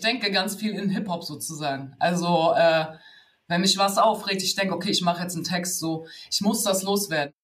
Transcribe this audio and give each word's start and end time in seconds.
Ich 0.00 0.06
denke 0.06 0.30
ganz 0.30 0.54
viel 0.54 0.74
in 0.74 0.90
Hip-Hop 0.90 1.24
sozusagen. 1.24 1.92
Also, 1.98 2.54
äh, 2.56 2.86
wenn 3.48 3.62
mich 3.62 3.76
was 3.78 3.98
aufregt, 3.98 4.44
ich 4.44 4.54
denke, 4.54 4.72
okay, 4.72 4.90
ich 4.90 5.02
mache 5.02 5.24
jetzt 5.24 5.34
einen 5.34 5.42
Text 5.42 5.80
so, 5.80 6.06
ich 6.30 6.40
muss 6.40 6.62
das 6.62 6.84
loswerden. 6.84 7.34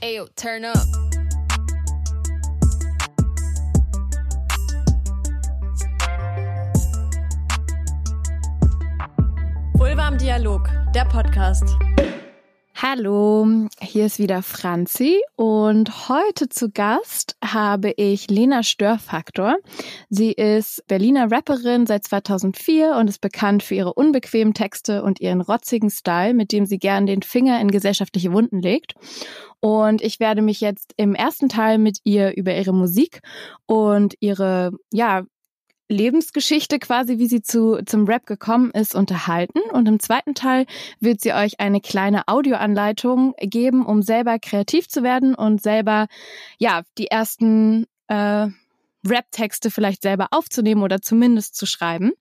Ayo, 0.00 0.28
turn 0.36 0.66
up. 0.66 0.86
Vulva 9.72 10.12
Dialog, 10.12 10.70
der 10.94 11.06
Podcast. 11.06 11.64
Hallo, 12.86 13.48
hier 13.80 14.04
ist 14.04 14.18
wieder 14.18 14.42
Franzi 14.42 15.18
und 15.36 16.10
heute 16.10 16.50
zu 16.50 16.70
Gast 16.70 17.34
habe 17.42 17.94
ich 17.96 18.28
Lena 18.28 18.62
Störfaktor. 18.62 19.56
Sie 20.10 20.32
ist 20.32 20.86
Berliner 20.86 21.32
Rapperin 21.32 21.86
seit 21.86 22.04
2004 22.04 22.94
und 22.96 23.08
ist 23.08 23.22
bekannt 23.22 23.62
für 23.62 23.74
ihre 23.74 23.94
unbequemen 23.94 24.52
Texte 24.52 25.02
und 25.02 25.18
ihren 25.18 25.40
rotzigen 25.40 25.88
Style, 25.88 26.34
mit 26.34 26.52
dem 26.52 26.66
sie 26.66 26.76
gern 26.76 27.06
den 27.06 27.22
Finger 27.22 27.58
in 27.58 27.70
gesellschaftliche 27.70 28.32
Wunden 28.32 28.60
legt. 28.60 28.92
Und 29.60 30.02
ich 30.02 30.20
werde 30.20 30.42
mich 30.42 30.60
jetzt 30.60 30.92
im 30.98 31.14
ersten 31.14 31.48
Teil 31.48 31.78
mit 31.78 32.00
ihr 32.04 32.36
über 32.36 32.54
ihre 32.54 32.74
Musik 32.74 33.22
und 33.64 34.14
ihre, 34.20 34.72
ja, 34.92 35.22
Lebensgeschichte 35.88 36.78
quasi, 36.78 37.18
wie 37.18 37.26
sie 37.26 37.42
zu, 37.42 37.78
zum 37.84 38.06
Rap 38.06 38.26
gekommen 38.26 38.70
ist, 38.70 38.94
unterhalten. 38.94 39.60
Und 39.72 39.86
im 39.86 40.00
zweiten 40.00 40.34
Teil 40.34 40.66
wird 41.00 41.20
sie 41.20 41.32
euch 41.34 41.60
eine 41.60 41.80
kleine 41.80 42.26
Audioanleitung 42.26 43.34
geben, 43.38 43.84
um 43.84 44.02
selber 44.02 44.38
kreativ 44.38 44.88
zu 44.88 45.02
werden 45.02 45.34
und 45.34 45.62
selber, 45.62 46.06
ja, 46.58 46.82
die 46.98 47.08
ersten 47.08 47.86
äh, 48.08 48.48
Rap-Texte 49.06 49.70
vielleicht 49.70 50.02
selber 50.02 50.28
aufzunehmen 50.30 50.82
oder 50.82 51.02
zumindest 51.02 51.56
zu 51.56 51.66
schreiben. 51.66 52.12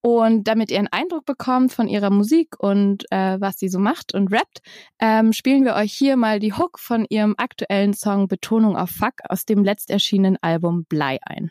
Und 0.00 0.44
damit 0.44 0.70
ihr 0.70 0.78
einen 0.78 0.92
Eindruck 0.92 1.24
bekommt 1.24 1.72
von 1.72 1.88
ihrer 1.88 2.10
Musik 2.10 2.54
und 2.58 3.10
äh, 3.10 3.40
was 3.40 3.58
sie 3.58 3.68
so 3.68 3.80
macht 3.80 4.14
und 4.14 4.32
rappt, 4.32 4.60
ähm, 5.00 5.32
spielen 5.32 5.64
wir 5.64 5.74
euch 5.74 5.92
hier 5.92 6.16
mal 6.16 6.38
die 6.38 6.52
Hook 6.52 6.78
von 6.78 7.06
ihrem 7.08 7.34
aktuellen 7.38 7.92
Song 7.92 8.28
Betonung 8.28 8.76
auf 8.76 8.90
Fuck 8.90 9.14
aus 9.28 9.46
dem 9.46 9.64
letzt 9.64 9.90
erschienenen 9.90 10.36
Album 10.40 10.84
Blei 10.84 11.18
ein. 11.22 11.50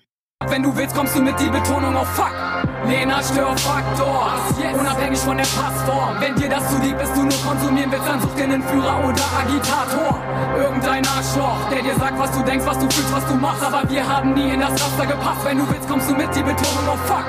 Wenn 0.49 0.63
du 0.63 0.75
willst, 0.75 0.95
kommst 0.95 1.15
du 1.15 1.21
mit 1.21 1.39
die 1.39 1.49
Betonung 1.49 1.95
auf 1.95 2.07
Fuck. 2.09 2.54
Lena 2.87 3.21
Störfaktor, 3.23 4.33
unabhängig 4.79 5.19
von 5.19 5.37
der 5.37 5.45
Passform. 5.45 6.15
Wenn 6.19 6.35
dir 6.35 6.49
das 6.49 6.69
zu 6.69 6.77
lieb 6.81 6.99
ist, 7.01 7.15
du 7.15 7.23
nur 7.23 7.39
konsumieren 7.41 7.91
willst, 7.91 8.07
dann 8.07 8.21
such 8.21 8.35
dir 8.35 8.43
einen 8.43 8.61
Führer 8.61 8.99
oder 9.03 9.25
Agitator. 9.41 10.19
Irgendein 10.57 11.03
Arschloch, 11.07 11.69
der 11.71 11.81
dir 11.81 11.95
sagt, 11.95 12.19
was 12.19 12.31
du 12.31 12.43
denkst, 12.43 12.65
was 12.65 12.77
du 12.77 12.89
fühlst, 12.89 13.11
was 13.11 13.25
du 13.25 13.35
machst. 13.35 13.63
Aber 13.63 13.89
wir 13.89 14.07
haben 14.07 14.33
nie 14.33 14.49
in 14.51 14.59
das 14.59 14.71
Raster 14.71 15.05
gepasst. 15.05 15.43
Wenn 15.43 15.57
du 15.57 15.69
willst, 15.69 15.89
kommst 15.89 16.09
du 16.09 16.15
mit 16.15 16.35
die 16.35 16.43
Betonung 16.43 16.87
auf 16.87 16.99
Fuck. 17.07 17.25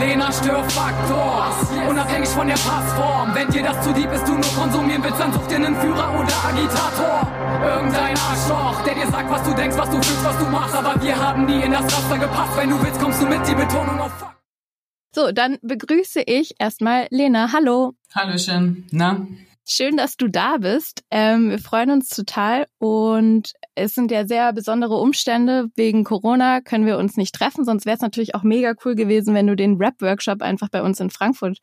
Lena 0.00 0.32
Störfaktor, 0.32 1.46
unabhängig 1.88 2.28
von 2.30 2.46
der 2.46 2.54
Passform. 2.54 3.34
Wenn 3.34 3.48
dir 3.48 3.62
das 3.62 3.80
zu 3.82 3.90
lieb 3.92 4.10
ist, 4.10 4.26
du 4.26 4.32
nur 4.32 4.54
konsumieren 4.56 5.04
willst, 5.04 5.20
dann 5.20 5.32
such 5.32 5.46
dir 5.46 5.56
einen 5.56 5.76
Führer 5.76 6.08
oder 6.18 6.34
Agitator. 6.48 7.28
Irgendein 7.62 8.16
Arschloch, 8.30 8.82
der 8.84 8.94
dir 8.94 9.06
sagt, 9.10 9.30
was 9.30 9.42
du 9.42 9.54
denkst, 9.54 9.76
was 9.76 9.90
du 9.90 9.96
fühlst, 10.02 10.24
was 10.24 10.38
du 10.38 10.46
machst. 10.46 10.74
Aber 10.74 10.94
wir 11.02 11.14
haben 11.14 11.44
nie 11.44 11.62
in 11.62 11.72
das 11.72 11.84
Raster 11.84 12.18
gepasst. 12.18 12.56
Wenn 12.56 12.70
du 12.70 12.82
willst, 12.82 13.00
kommst 13.00 13.22
du 13.22 13.26
mit, 13.26 13.46
die 13.46 13.54
Betonung 13.54 14.00
auf 14.00 14.10
Fuck. 14.18 14.33
So, 15.14 15.30
dann 15.30 15.58
begrüße 15.62 16.22
ich 16.26 16.56
erstmal 16.58 17.06
Lena. 17.10 17.52
Hallo. 17.52 17.92
Hallöchen. 18.12 18.88
Na? 18.90 19.24
Schön, 19.64 19.96
dass 19.96 20.16
du 20.16 20.28
da 20.28 20.56
bist. 20.58 21.04
Ähm, 21.10 21.50
wir 21.50 21.60
freuen 21.60 21.92
uns 21.92 22.08
total 22.08 22.66
und 22.78 23.52
es 23.76 23.94
sind 23.94 24.10
ja 24.10 24.26
sehr 24.26 24.52
besondere 24.52 24.96
Umstände. 24.96 25.68
Wegen 25.76 26.02
Corona 26.02 26.60
können 26.60 26.84
wir 26.84 26.98
uns 26.98 27.16
nicht 27.16 27.32
treffen, 27.32 27.64
sonst 27.64 27.86
wäre 27.86 27.94
es 27.94 28.02
natürlich 28.02 28.34
auch 28.34 28.42
mega 28.42 28.74
cool 28.84 28.96
gewesen, 28.96 29.34
wenn 29.34 29.46
du 29.46 29.54
den 29.54 29.76
Rap-Workshop 29.76 30.42
einfach 30.42 30.68
bei 30.68 30.82
uns 30.82 30.98
in 30.98 31.10
Frankfurt 31.10 31.58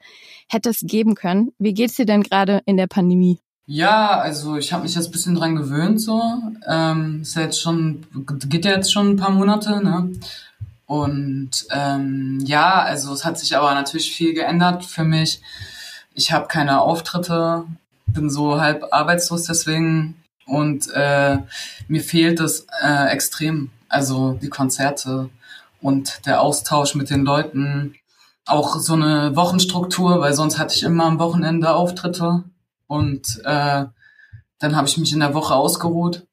hättest 0.49 0.87
geben 0.87 1.13
können. 1.15 1.51
Wie 1.59 1.73
geht's 1.73 1.95
dir 1.95 2.05
denn 2.05 2.23
gerade 2.23 2.61
in 2.65 2.77
der 2.77 2.87
Pandemie? 2.87 3.39
Ja, 3.65 4.17
also 4.19 4.55
ich 4.55 4.71
habe 4.71 4.83
mich 4.83 4.95
jetzt 4.95 5.07
ein 5.07 5.11
bisschen 5.11 5.35
dran 5.35 5.57
gewöhnt 5.57 5.99
so. 5.99 6.21
Ähm, 6.67 7.21
ist 7.21 7.35
ja 7.35 7.43
jetzt 7.43 7.61
schon, 7.61 8.05
geht 8.47 8.65
ja 8.65 8.71
jetzt 8.71 8.91
schon 8.91 9.09
ein 9.09 9.17
paar 9.17 9.31
Monate, 9.31 9.83
ne? 9.83 10.09
Und 10.91 11.51
ähm, 11.69 12.41
ja, 12.43 12.81
also 12.81 13.13
es 13.13 13.23
hat 13.23 13.39
sich 13.39 13.55
aber 13.55 13.73
natürlich 13.73 14.11
viel 14.11 14.33
geändert 14.33 14.83
für 14.83 15.05
mich. 15.05 15.41
Ich 16.13 16.33
habe 16.33 16.47
keine 16.47 16.81
Auftritte, 16.81 17.63
bin 18.07 18.29
so 18.29 18.59
halb 18.59 18.87
arbeitslos 18.91 19.43
deswegen 19.43 20.21
und 20.45 20.89
äh, 20.93 21.37
mir 21.87 22.01
fehlt 22.01 22.41
es 22.41 22.67
äh, 22.83 23.07
extrem. 23.07 23.71
Also 23.87 24.33
die 24.33 24.49
Konzerte 24.49 25.29
und 25.79 26.25
der 26.25 26.41
Austausch 26.41 26.93
mit 26.95 27.09
den 27.09 27.23
Leuten, 27.23 27.95
auch 28.45 28.75
so 28.75 28.91
eine 28.91 29.33
Wochenstruktur, 29.33 30.19
weil 30.19 30.33
sonst 30.33 30.59
hatte 30.59 30.75
ich 30.75 30.83
immer 30.83 31.05
am 31.05 31.19
Wochenende 31.19 31.73
Auftritte 31.73 32.43
und 32.87 33.39
äh, 33.45 33.85
dann 34.59 34.75
habe 34.75 34.89
ich 34.89 34.97
mich 34.97 35.13
in 35.13 35.21
der 35.21 35.33
Woche 35.33 35.55
ausgeruht 35.55 36.27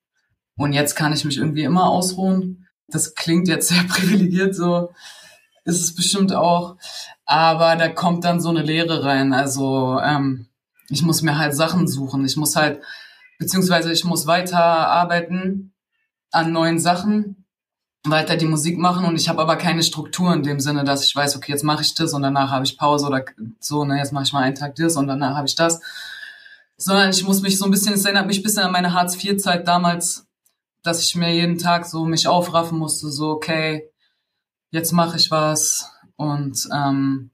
und 0.57 0.73
jetzt 0.73 0.97
kann 0.97 1.13
ich 1.13 1.25
mich 1.25 1.37
irgendwie 1.37 1.63
immer 1.63 1.89
ausruhen 1.89 2.68
das 2.89 3.15
klingt 3.15 3.49
jetzt 3.49 3.69
sehr 3.69 3.83
privilegiert, 3.89 4.55
so 4.55 4.91
ist 5.65 5.83
es 5.83 5.95
bestimmt 5.95 6.33
auch. 6.33 6.77
Aber 7.27 7.77
da 7.77 7.89
kommt 7.89 8.25
dann 8.25 8.41
so 8.41 8.49
eine 8.49 8.63
Lehre 8.63 9.05
rein. 9.05 9.35
Also 9.35 10.01
ähm, 10.03 10.47
ich 10.89 11.03
muss 11.03 11.23
mir 11.23 11.39
halt 11.39 11.55
Sachen 11.55 11.87
suchen. 11.87 12.25
Ich 12.25 12.37
muss 12.37 12.57
halt, 12.57 12.81
beziehungsweise 13.39 13.93
ich 13.93 14.05
muss 14.05 14.27
weiter 14.27 14.59
arbeiten 14.59 15.75
an 16.31 16.53
neuen 16.53 16.79
Sachen, 16.79 17.45
weiter 18.05 18.37
die 18.37 18.47
Musik 18.47 18.79
machen 18.79 19.05
und 19.05 19.17
ich 19.17 19.29
habe 19.29 19.43
aber 19.43 19.57
keine 19.57 19.83
Struktur 19.83 20.33
in 20.33 20.43
dem 20.43 20.61
Sinne, 20.61 20.85
dass 20.85 21.05
ich 21.05 21.15
weiß, 21.15 21.37
okay, 21.37 21.53
jetzt 21.53 21.65
mache 21.65 21.83
ich 21.83 21.95
das 21.95 22.15
und 22.15 22.23
danach 22.23 22.51
habe 22.51 22.65
ich 22.65 22.79
Pause 22.79 23.07
oder 23.07 23.25
so, 23.61 23.85
ne, 23.85 23.99
jetzt 23.99 24.13
mache 24.13 24.25
ich 24.25 24.33
mal 24.33 24.43
einen 24.43 24.55
Tag 24.55 24.75
das 24.77 24.97
und 24.97 25.09
danach 25.09 25.37
habe 25.37 25.47
ich 25.47 25.55
das. 25.55 25.81
Sondern 26.77 27.11
ich 27.11 27.25
muss 27.25 27.43
mich 27.43 27.59
so 27.59 27.65
ein 27.65 27.71
bisschen, 27.71 27.95
es 27.95 28.05
erinnert 28.05 28.27
mich 28.27 28.41
ein 28.41 28.43
bisschen 28.43 28.63
an 28.63 28.73
meine 28.73 28.93
Hartz-IV-Zeit 28.93 29.67
damals, 29.67 30.28
dass 30.89 31.03
ich 31.03 31.15
mir 31.15 31.35
jeden 31.35 31.59
Tag 31.59 31.85
so 31.85 32.07
mich 32.07 32.27
aufraffen 32.27 32.79
musste, 32.79 33.11
so 33.11 33.29
okay, 33.29 33.91
jetzt 34.71 34.93
mache 34.93 35.19
ich 35.19 35.31
was 35.31 35.91
und 36.17 36.67
ähm, 36.75 37.31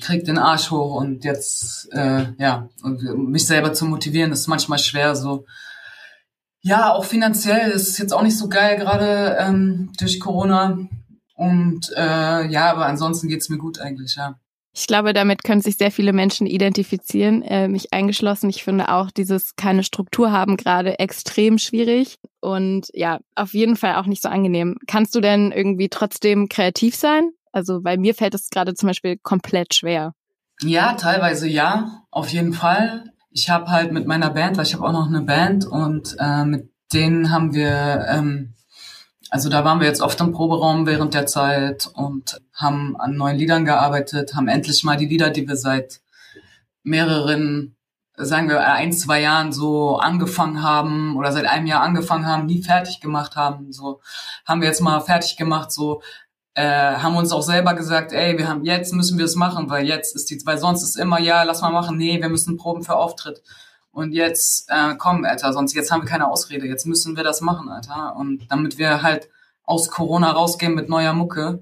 krieg 0.00 0.24
den 0.24 0.38
Arsch 0.38 0.70
hoch 0.70 0.94
und 0.94 1.24
jetzt 1.24 1.92
äh, 1.92 2.32
ja 2.38 2.68
und 2.84 3.02
mich 3.28 3.46
selber 3.46 3.72
zu 3.72 3.86
motivieren 3.86 4.30
ist 4.30 4.46
manchmal 4.46 4.78
schwer 4.78 5.16
so. 5.16 5.46
Ja 6.62 6.92
auch 6.92 7.04
finanziell 7.04 7.70
ist 7.70 7.88
es 7.88 7.98
jetzt 7.98 8.12
auch 8.12 8.22
nicht 8.22 8.38
so 8.38 8.48
geil 8.48 8.76
gerade 8.76 9.36
ähm, 9.40 9.92
durch 9.98 10.20
Corona 10.20 10.78
und 11.34 11.90
äh, 11.96 12.46
ja 12.46 12.70
aber 12.70 12.86
ansonsten 12.86 13.28
geht's 13.28 13.48
mir 13.48 13.58
gut 13.58 13.80
eigentlich 13.80 14.14
ja 14.14 14.38
ich 14.72 14.86
glaube, 14.86 15.12
damit 15.12 15.42
können 15.42 15.60
sich 15.60 15.76
sehr 15.76 15.90
viele 15.90 16.12
Menschen 16.12 16.46
identifizieren, 16.46 17.42
äh, 17.42 17.68
mich 17.68 17.92
eingeschlossen. 17.92 18.48
Ich 18.50 18.62
finde 18.62 18.88
auch 18.88 19.10
dieses 19.10 19.56
keine 19.56 19.82
Struktur 19.82 20.30
haben 20.30 20.56
gerade 20.56 20.98
extrem 20.98 21.58
schwierig 21.58 22.16
und 22.40 22.88
ja, 22.92 23.18
auf 23.34 23.52
jeden 23.52 23.76
Fall 23.76 23.96
auch 23.96 24.06
nicht 24.06 24.22
so 24.22 24.28
angenehm. 24.28 24.76
Kannst 24.86 25.14
du 25.14 25.20
denn 25.20 25.50
irgendwie 25.50 25.88
trotzdem 25.88 26.48
kreativ 26.48 26.94
sein? 26.94 27.30
Also 27.52 27.80
bei 27.80 27.96
mir 27.96 28.14
fällt 28.14 28.34
es 28.34 28.48
gerade 28.48 28.74
zum 28.74 28.88
Beispiel 28.88 29.16
komplett 29.20 29.74
schwer. 29.74 30.14
Ja, 30.62 30.92
teilweise 30.92 31.48
ja, 31.48 32.04
auf 32.10 32.28
jeden 32.28 32.52
Fall. 32.52 33.04
Ich 33.30 33.50
habe 33.50 33.70
halt 33.70 33.92
mit 33.92 34.06
meiner 34.06 34.30
Band, 34.30 34.56
weil 34.56 34.66
ich 34.66 34.74
habe 34.74 34.86
auch 34.86 34.92
noch 34.92 35.08
eine 35.08 35.22
Band 35.22 35.66
und 35.66 36.16
äh, 36.18 36.44
mit 36.44 36.70
denen 36.92 37.30
haben 37.30 37.54
wir 37.54 38.06
ähm, 38.08 38.54
also 39.30 39.48
da 39.48 39.64
waren 39.64 39.80
wir 39.80 39.86
jetzt 39.86 40.02
oft 40.02 40.20
im 40.20 40.32
Proberaum 40.32 40.86
während 40.86 41.14
der 41.14 41.26
Zeit 41.26 41.88
und 41.94 42.40
haben 42.52 42.96
an 43.00 43.14
neuen 43.16 43.36
Liedern 43.36 43.64
gearbeitet, 43.64 44.34
haben 44.34 44.48
endlich 44.48 44.82
mal 44.82 44.96
die 44.96 45.06
Lieder, 45.06 45.30
die 45.30 45.46
wir 45.46 45.56
seit 45.56 46.00
mehreren, 46.82 47.76
sagen 48.16 48.48
wir 48.48 48.66
ein, 48.66 48.92
zwei 48.92 49.20
Jahren 49.22 49.52
so 49.52 49.98
angefangen 49.98 50.62
haben 50.62 51.16
oder 51.16 51.30
seit 51.30 51.46
einem 51.46 51.66
Jahr 51.66 51.82
angefangen 51.82 52.26
haben, 52.26 52.46
nie 52.46 52.62
fertig 52.62 53.00
gemacht 53.00 53.36
haben. 53.36 53.72
So 53.72 54.00
haben 54.44 54.60
wir 54.60 54.68
jetzt 54.68 54.80
mal 54.80 55.00
fertig 55.00 55.36
gemacht, 55.36 55.70
so 55.70 56.02
äh, 56.54 56.62
haben 56.96 57.16
uns 57.16 57.30
auch 57.30 57.42
selber 57.42 57.74
gesagt, 57.74 58.12
ey, 58.12 58.36
wir 58.36 58.48
haben 58.48 58.64
jetzt 58.64 58.92
müssen 58.92 59.16
wir 59.16 59.24
es 59.24 59.36
machen, 59.36 59.70
weil 59.70 59.86
jetzt 59.86 60.16
ist 60.16 60.30
die, 60.30 60.40
weil 60.44 60.58
sonst 60.58 60.82
ist 60.82 60.96
immer 60.96 61.20
ja, 61.20 61.44
lass 61.44 61.62
mal 61.62 61.70
machen, 61.70 61.96
nee, 61.96 62.20
wir 62.20 62.28
müssen 62.28 62.56
proben 62.56 62.82
für 62.82 62.96
Auftritt. 62.96 63.42
Und 63.92 64.12
jetzt, 64.12 64.68
äh, 64.70 64.94
komm, 64.96 65.24
Alter, 65.24 65.52
sonst 65.52 65.74
jetzt 65.74 65.90
haben 65.90 66.02
wir 66.02 66.08
keine 66.08 66.28
Ausrede. 66.28 66.66
Jetzt 66.66 66.86
müssen 66.86 67.16
wir 67.16 67.24
das 67.24 67.40
machen, 67.40 67.68
Alter. 67.68 68.14
Und 68.16 68.46
damit 68.50 68.78
wir 68.78 69.02
halt 69.02 69.28
aus 69.64 69.90
Corona 69.90 70.30
rausgehen 70.30 70.74
mit 70.74 70.88
neuer 70.88 71.12
Mucke, 71.12 71.60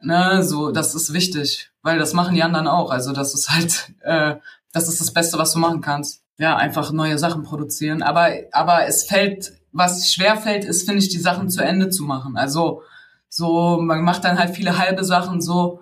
ne, 0.00 0.42
so, 0.42 0.70
das 0.70 0.94
ist 0.94 1.12
wichtig, 1.12 1.70
weil 1.82 1.98
das 1.98 2.12
machen 2.12 2.34
die 2.34 2.42
anderen 2.42 2.68
auch. 2.68 2.90
Also 2.90 3.12
das 3.12 3.34
ist 3.34 3.50
halt, 3.50 3.92
äh, 4.00 4.36
das 4.72 4.88
ist 4.88 5.00
das 5.00 5.12
Beste, 5.12 5.38
was 5.38 5.52
du 5.52 5.58
machen 5.58 5.80
kannst. 5.80 6.22
Ja, 6.38 6.56
einfach 6.56 6.92
neue 6.92 7.18
Sachen 7.18 7.42
produzieren. 7.42 8.02
Aber, 8.02 8.30
aber 8.52 8.86
es 8.86 9.04
fällt, 9.04 9.52
was 9.70 10.12
schwer 10.12 10.36
fällt, 10.36 10.64
ist, 10.64 10.84
finde 10.86 11.02
ich, 11.02 11.08
die 11.08 11.18
Sachen 11.18 11.48
zu 11.48 11.62
Ende 11.62 11.88
zu 11.90 12.04
machen. 12.04 12.36
Also 12.36 12.82
so, 13.28 13.78
man 13.80 14.02
macht 14.02 14.24
dann 14.24 14.38
halt 14.38 14.54
viele 14.54 14.78
halbe 14.78 15.04
Sachen 15.04 15.40
so, 15.40 15.80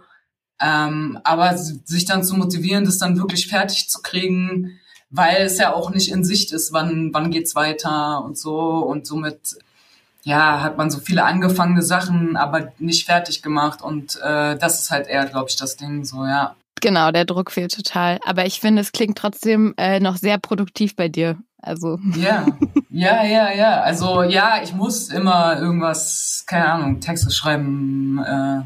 ähm, 0.60 1.18
aber 1.24 1.56
sich 1.56 2.04
dann 2.04 2.22
zu 2.22 2.36
motivieren, 2.36 2.84
das 2.84 2.98
dann 2.98 3.16
wirklich 3.18 3.48
fertig 3.48 3.88
zu 3.88 4.02
kriegen, 4.02 4.78
weil 5.10 5.42
es 5.42 5.58
ja 5.58 5.74
auch 5.74 5.90
nicht 5.90 6.10
in 6.10 6.24
Sicht 6.24 6.52
ist, 6.52 6.72
wann, 6.72 7.10
wann 7.12 7.30
geht's 7.30 7.54
weiter 7.54 8.24
und 8.24 8.38
so 8.38 8.78
und 8.78 9.06
somit 9.06 9.58
ja, 10.22 10.62
hat 10.62 10.76
man 10.76 10.90
so 10.90 11.00
viele 11.00 11.24
angefangene 11.24 11.82
Sachen, 11.82 12.36
aber 12.36 12.72
nicht 12.78 13.06
fertig 13.06 13.42
gemacht. 13.42 13.82
Und 13.82 14.18
äh, 14.22 14.56
das 14.56 14.82
ist 14.82 14.90
halt 14.90 15.06
eher, 15.06 15.26
glaube 15.26 15.48
ich, 15.48 15.56
das 15.56 15.76
Ding 15.76 16.04
so, 16.04 16.24
ja. 16.26 16.56
Genau, 16.80 17.10
der 17.10 17.24
Druck 17.24 17.50
fehlt 17.50 17.74
total. 17.74 18.18
Aber 18.24 18.46
ich 18.46 18.60
finde, 18.60 18.82
es 18.82 18.92
klingt 18.92 19.18
trotzdem 19.18 19.74
äh, 19.76 20.00
noch 20.00 20.16
sehr 20.16 20.38
produktiv 20.38 20.96
bei 20.96 21.08
dir. 21.08 21.38
Also. 21.62 21.98
Ja, 22.16 22.46
ja, 22.90 23.24
ja, 23.24 23.52
ja. 23.52 23.80
Also 23.82 24.22
ja, 24.22 24.62
ich 24.62 24.72
muss 24.72 25.08
immer 25.08 25.58
irgendwas, 25.58 26.44
keine 26.46 26.70
Ahnung, 26.72 27.00
Texte 27.00 27.30
schreiben. 27.30 28.18
Äh, 28.24 28.60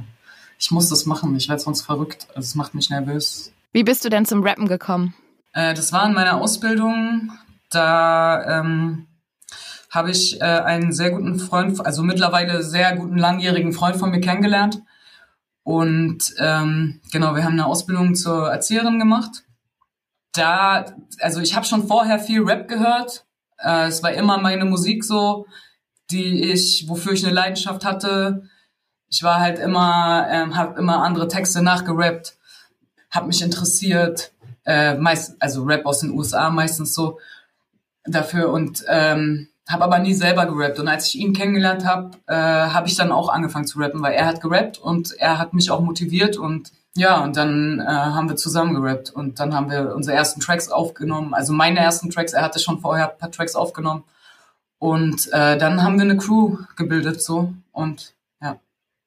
ich 0.58 0.70
muss 0.70 0.88
das 0.88 1.06
machen. 1.06 1.34
Ich 1.36 1.48
werde 1.48 1.62
sonst 1.62 1.82
verrückt. 1.82 2.28
Also 2.30 2.46
es 2.46 2.54
macht 2.54 2.74
mich 2.74 2.90
nervös. 2.90 3.52
Wie 3.72 3.82
bist 3.82 4.04
du 4.04 4.08
denn 4.08 4.26
zum 4.26 4.42
Rappen 4.44 4.68
gekommen? 4.68 5.14
Äh, 5.54 5.72
das 5.72 5.92
war 5.92 6.06
in 6.06 6.12
meiner 6.12 6.36
Ausbildung. 6.40 7.32
Da 7.70 8.60
ähm, 8.60 9.06
habe 9.90 10.10
ich 10.10 10.40
äh, 10.40 10.44
einen 10.44 10.92
sehr 10.92 11.10
guten 11.10 11.38
Freund, 11.38 11.84
also 11.84 12.02
mittlerweile 12.02 12.62
sehr 12.62 12.94
guten 12.96 13.16
langjährigen 13.16 13.72
Freund 13.72 13.96
von 13.96 14.10
mir 14.10 14.20
kennengelernt. 14.20 14.82
Und 15.62 16.34
ähm, 16.38 17.00
genau, 17.10 17.34
wir 17.34 17.44
haben 17.44 17.54
eine 17.54 17.66
Ausbildung 17.66 18.14
zur 18.14 18.50
Erzieherin 18.50 18.98
gemacht. 18.98 19.44
Da, 20.32 20.84
also 21.20 21.40
ich 21.40 21.54
habe 21.56 21.64
schon 21.64 21.86
vorher 21.86 22.18
viel 22.18 22.42
Rap 22.42 22.68
gehört. 22.68 23.24
Äh, 23.58 23.86
es 23.86 24.02
war 24.02 24.12
immer 24.12 24.38
meine 24.38 24.64
Musik 24.64 25.04
so, 25.04 25.46
die 26.10 26.50
ich, 26.52 26.86
wofür 26.88 27.12
ich 27.12 27.24
eine 27.24 27.32
Leidenschaft 27.32 27.84
hatte. 27.84 28.48
Ich 29.08 29.22
war 29.22 29.40
halt 29.40 29.58
immer, 29.58 30.26
ähm, 30.28 30.56
habe 30.56 30.78
immer 30.78 31.02
andere 31.02 31.28
Texte 31.28 31.62
nachgerappt, 31.62 32.36
habe 33.10 33.28
mich 33.28 33.40
interessiert, 33.42 34.33
äh, 34.66 34.94
meist, 34.94 35.36
also 35.40 35.64
Rap 35.64 35.86
aus 35.86 36.00
den 36.00 36.10
USA 36.10 36.50
meistens 36.50 36.94
so 36.94 37.18
dafür 38.04 38.50
und 38.50 38.84
ähm, 38.88 39.48
habe 39.68 39.84
aber 39.84 39.98
nie 39.98 40.14
selber 40.14 40.46
gerappt. 40.46 40.78
Und 40.78 40.88
als 40.88 41.08
ich 41.08 41.16
ihn 41.16 41.32
kennengelernt 41.32 41.86
habe, 41.86 42.10
äh, 42.26 42.34
habe 42.34 42.88
ich 42.88 42.96
dann 42.96 43.12
auch 43.12 43.28
angefangen 43.28 43.66
zu 43.66 43.78
rappen, 43.78 44.02
weil 44.02 44.12
er 44.12 44.26
hat 44.26 44.40
gerappt 44.40 44.78
und 44.78 45.12
er 45.18 45.38
hat 45.38 45.54
mich 45.54 45.70
auch 45.70 45.80
motiviert 45.80 46.36
und 46.36 46.72
ja, 46.96 47.24
und 47.24 47.36
dann 47.36 47.80
äh, 47.80 47.84
haben 47.86 48.28
wir 48.28 48.36
zusammen 48.36 48.74
gerappt 48.74 49.10
und 49.10 49.40
dann 49.40 49.52
haben 49.52 49.68
wir 49.68 49.94
unsere 49.96 50.16
ersten 50.16 50.40
Tracks 50.40 50.68
aufgenommen, 50.68 51.34
also 51.34 51.52
meine 51.52 51.80
ersten 51.80 52.10
Tracks, 52.10 52.34
er 52.34 52.42
hatte 52.42 52.60
schon 52.60 52.80
vorher 52.80 53.10
ein 53.10 53.18
paar 53.18 53.32
Tracks 53.32 53.56
aufgenommen 53.56 54.04
und 54.78 55.26
äh, 55.32 55.58
dann 55.58 55.82
haben 55.82 55.96
wir 55.96 56.04
eine 56.04 56.16
Crew 56.16 56.58
gebildet 56.76 57.20
so 57.20 57.52
und 57.72 58.14
ja, 58.40 58.58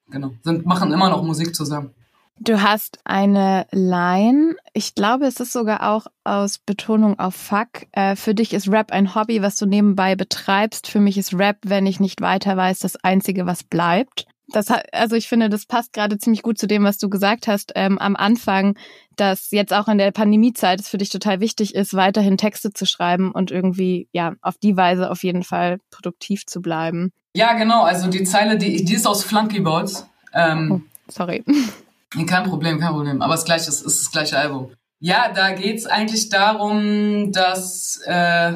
genau, 0.10 0.32
sind 0.44 0.66
machen 0.66 0.92
immer 0.92 1.10
noch 1.10 1.24
Musik 1.24 1.56
zusammen. 1.56 1.94
Du 2.40 2.62
hast 2.62 3.00
eine 3.04 3.66
Line, 3.72 4.56
ich 4.74 4.94
glaube, 4.94 5.26
es 5.26 5.40
ist 5.40 5.54
sogar 5.54 5.92
auch 5.92 6.06
aus 6.24 6.60
Betonung 6.60 7.18
auf 7.20 7.36
Fuck. 7.36 7.88
Äh, 7.94 8.16
für 8.16 8.36
dich 8.36 8.54
ist 8.54 8.70
Rap 8.70 8.92
ein 8.92 9.16
Hobby, 9.16 9.42
was 9.42 9.56
du 9.56 9.66
nebenbei 9.66 10.16
betreibst. 10.16 10.88
Für 10.88 11.00
mich 11.00 11.18
ist 11.18 11.34
Rap, 11.34 11.58
wenn 11.66 11.88
ich 11.88 12.00
nicht 12.00 12.22
weiter 12.22 12.56
weiß, 12.56 12.80
das 12.80 12.96
Einzige, 13.04 13.48
was 13.48 13.64
bleibt. 13.64 14.28
Das 14.50 14.70
hat, 14.70 14.94
also 14.94 15.16
ich 15.16 15.28
finde, 15.28 15.50
das 15.50 15.66
passt 15.66 15.92
gerade 15.94 16.18
ziemlich 16.20 16.42
gut 16.42 16.58
zu 16.58 16.68
dem, 16.68 16.84
was 16.84 16.98
du 16.98 17.10
gesagt 17.10 17.48
hast 17.48 17.74
ähm, 17.76 17.98
am 17.98 18.16
Anfang, 18.16 18.78
dass 19.18 19.52
jetzt 19.52 19.74
auch 19.74 19.88
in 19.88 19.98
der 19.98 20.12
Pandemiezeit 20.12 20.80
es 20.80 20.88
für 20.88 20.98
dich 20.98 21.10
total 21.10 21.42
wichtig 21.42 21.76
ist, 21.76 21.96
weiterhin 21.96 22.38
Texte 22.38 22.72
zu 22.72 22.86
schreiben 22.86 23.32
und 23.32 23.52
irgendwie 23.52 24.08
ja 24.14 24.36
auf 24.42 24.58
die 24.58 24.78
Weise 24.78 25.12
auf 25.12 25.24
jeden 25.24 25.44
Fall 25.44 25.80
produktiv 25.90 26.46
zu 26.46 26.62
bleiben. 26.62 27.12
Ja, 27.36 27.54
genau. 27.54 27.82
Also 27.82 28.08
die 28.10 28.24
Zeile, 28.24 28.58
die, 28.58 28.86
die 28.86 28.94
ist 28.94 29.06
aus 29.06 29.24
Flunky 29.24 29.60
Balls. 29.60 30.08
Ähm, 30.34 30.72
oh, 30.72 31.12
sorry. 31.12 31.44
Kein 32.10 32.44
Problem, 32.44 32.80
kein 32.80 32.94
Problem. 32.94 33.22
Aber 33.22 33.34
es 33.34 33.42
ist, 33.42 33.46
gleich, 33.46 33.68
es 33.68 33.82
ist 33.82 34.06
das 34.06 34.12
gleiche 34.12 34.38
Album. 34.38 34.72
Ja, 35.00 35.32
da 35.32 35.52
geht's 35.52 35.86
eigentlich 35.86 36.30
darum, 36.30 37.32
dass, 37.32 38.02
äh, 38.06 38.54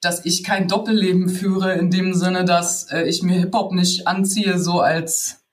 dass 0.00 0.24
ich 0.24 0.44
kein 0.44 0.68
Doppelleben 0.68 1.28
führe, 1.28 1.74
in 1.74 1.90
dem 1.90 2.14
Sinne, 2.14 2.44
dass 2.44 2.90
äh, 2.90 3.02
ich 3.02 3.22
mir 3.22 3.38
Hip-Hop 3.38 3.72
nicht 3.72 4.06
anziehe, 4.06 4.58
so 4.58 4.80
als 4.80 5.44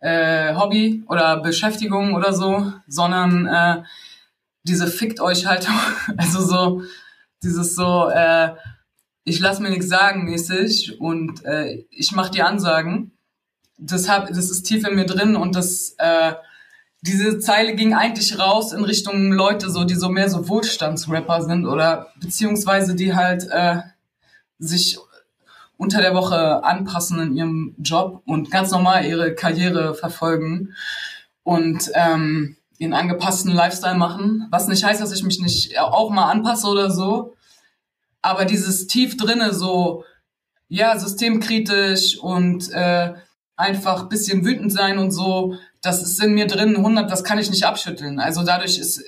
äh, 0.00 0.54
Hobby 0.54 1.02
oder 1.08 1.38
Beschäftigung 1.40 2.14
oder 2.14 2.32
so, 2.32 2.72
sondern 2.86 3.46
äh, 3.46 3.82
diese 4.62 4.86
Fickt 4.86 5.20
euch 5.20 5.46
halt, 5.46 5.68
also 6.16 6.40
so, 6.40 6.82
dieses 7.42 7.74
so, 7.74 8.08
äh, 8.08 8.54
ich 9.24 9.40
lass 9.40 9.60
mir 9.60 9.70
nichts 9.70 9.88
sagen 9.88 10.24
mäßig 10.24 11.00
und 11.00 11.44
äh, 11.44 11.84
ich 11.90 12.12
mach 12.12 12.28
die 12.28 12.42
Ansagen 12.42 13.13
das, 13.78 14.08
hab, 14.08 14.28
das 14.28 14.50
ist 14.50 14.62
tief 14.62 14.86
in 14.86 14.94
mir 14.94 15.06
drin 15.06 15.36
und 15.36 15.54
das, 15.54 15.94
äh, 15.98 16.34
diese 17.02 17.38
Zeile 17.38 17.74
ging 17.74 17.94
eigentlich 17.94 18.38
raus 18.38 18.72
in 18.72 18.84
Richtung 18.84 19.32
Leute, 19.32 19.68
so 19.70 19.84
die 19.84 19.94
so 19.94 20.08
mehr 20.08 20.30
so 20.30 20.48
Wohlstandsrapper 20.48 21.42
sind 21.42 21.66
oder 21.66 22.08
beziehungsweise 22.20 22.94
die 22.94 23.14
halt 23.14 23.46
äh, 23.50 23.80
sich 24.58 24.98
unter 25.76 26.00
der 26.00 26.14
Woche 26.14 26.64
anpassen 26.64 27.20
in 27.20 27.36
ihrem 27.36 27.74
Job 27.78 28.22
und 28.24 28.50
ganz 28.50 28.70
normal 28.70 29.04
ihre 29.04 29.34
Karriere 29.34 29.94
verfolgen 29.94 30.74
und 31.42 31.90
ähm, 31.94 32.56
ihren 32.78 32.94
angepassten 32.94 33.52
Lifestyle 33.52 33.96
machen. 33.96 34.46
Was 34.50 34.68
nicht 34.68 34.84
heißt, 34.84 35.00
dass 35.00 35.12
ich 35.12 35.24
mich 35.24 35.40
nicht 35.40 35.78
auch 35.78 36.10
mal 36.10 36.30
anpasse 36.30 36.68
oder 36.68 36.90
so. 36.90 37.34
Aber 38.22 38.44
dieses 38.44 38.86
tief 38.86 39.16
drinne 39.16 39.52
so, 39.52 40.04
ja, 40.68 40.98
systemkritisch 40.98 42.18
und 42.18 42.70
äh, 42.72 43.14
einfach 43.56 44.08
bisschen 44.08 44.44
wütend 44.44 44.72
sein 44.72 44.98
und 44.98 45.10
so, 45.10 45.56
das 45.82 46.02
ist 46.02 46.22
in 46.22 46.34
mir 46.34 46.46
drin 46.46 46.76
100, 46.76 47.10
das 47.10 47.24
kann 47.24 47.38
ich 47.38 47.50
nicht 47.50 47.64
abschütteln. 47.64 48.18
Also 48.18 48.42
dadurch 48.42 48.78
ist, 48.78 49.02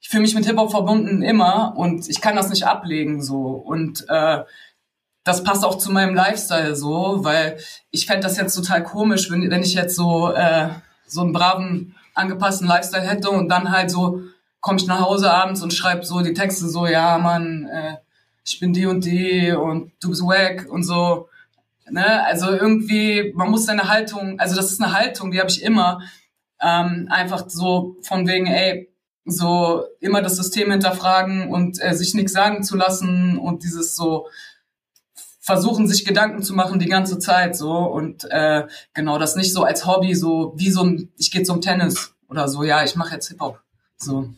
ich 0.00 0.08
fühle 0.08 0.22
mich 0.22 0.34
mit 0.34 0.46
Hip-Hop 0.46 0.70
verbunden 0.70 1.22
immer 1.22 1.74
und 1.76 2.08
ich 2.08 2.20
kann 2.20 2.36
das 2.36 2.50
nicht 2.50 2.66
ablegen 2.66 3.22
so. 3.22 3.42
Und 3.42 4.04
äh, 4.08 4.42
das 5.24 5.44
passt 5.44 5.64
auch 5.64 5.78
zu 5.78 5.92
meinem 5.92 6.14
Lifestyle 6.14 6.74
so, 6.74 7.18
weil 7.22 7.58
ich 7.90 8.06
fände 8.06 8.22
das 8.22 8.36
jetzt 8.38 8.54
total 8.54 8.82
komisch, 8.82 9.30
wenn, 9.30 9.50
wenn 9.50 9.62
ich 9.62 9.74
jetzt 9.74 9.94
so, 9.94 10.32
äh, 10.32 10.70
so 11.06 11.20
einen 11.20 11.32
braven, 11.32 11.94
angepassten 12.14 12.66
Lifestyle 12.66 13.06
hätte 13.06 13.30
und 13.30 13.48
dann 13.48 13.70
halt 13.70 13.90
so 13.90 14.22
komme 14.60 14.78
ich 14.78 14.86
nach 14.86 15.00
Hause 15.00 15.32
abends 15.32 15.62
und 15.62 15.72
schreibe 15.72 16.04
so 16.04 16.20
die 16.20 16.34
Texte 16.34 16.68
so, 16.68 16.86
ja, 16.86 17.18
Mann, 17.18 17.66
äh, 17.66 17.96
ich 18.44 18.58
bin 18.60 18.72
die 18.72 18.86
und 18.86 19.04
die 19.04 19.52
und 19.52 19.92
du 20.00 20.10
bist 20.10 20.22
wack 20.22 20.66
und 20.68 20.82
so. 20.82 21.28
Ne? 21.90 22.24
Also 22.24 22.50
irgendwie, 22.50 23.32
man 23.34 23.50
muss 23.50 23.66
seine 23.66 23.88
Haltung, 23.88 24.38
also 24.38 24.56
das 24.56 24.72
ist 24.72 24.82
eine 24.82 24.92
Haltung, 24.92 25.30
die 25.30 25.40
habe 25.40 25.50
ich 25.50 25.62
immer, 25.62 26.00
ähm, 26.60 27.08
einfach 27.10 27.48
so 27.48 27.96
von 28.02 28.26
wegen, 28.26 28.46
ey, 28.46 28.92
so 29.24 29.84
immer 30.00 30.22
das 30.22 30.36
System 30.36 30.70
hinterfragen 30.70 31.50
und 31.50 31.82
äh, 31.82 31.94
sich 31.94 32.14
nichts 32.14 32.32
sagen 32.32 32.62
zu 32.62 32.76
lassen 32.76 33.38
und 33.38 33.62
dieses 33.62 33.94
so 33.94 34.26
versuchen, 35.40 35.86
sich 35.86 36.04
Gedanken 36.04 36.42
zu 36.42 36.54
machen 36.54 36.78
die 36.78 36.88
ganze 36.88 37.18
Zeit 37.18 37.56
so 37.56 37.72
und 37.72 38.24
äh, 38.30 38.66
genau 38.92 39.18
das 39.18 39.36
nicht 39.36 39.52
so 39.52 39.62
als 39.62 39.86
Hobby, 39.86 40.14
so 40.14 40.52
wie 40.56 40.70
so 40.70 40.82
ein, 40.82 41.12
ich 41.16 41.30
gehe 41.30 41.42
zum 41.42 41.60
Tennis 41.60 42.14
oder 42.28 42.48
so, 42.48 42.64
ja, 42.64 42.84
ich 42.84 42.96
mache 42.96 43.14
jetzt 43.14 43.28
Hip-Hop. 43.28 43.60
So. 43.96 44.28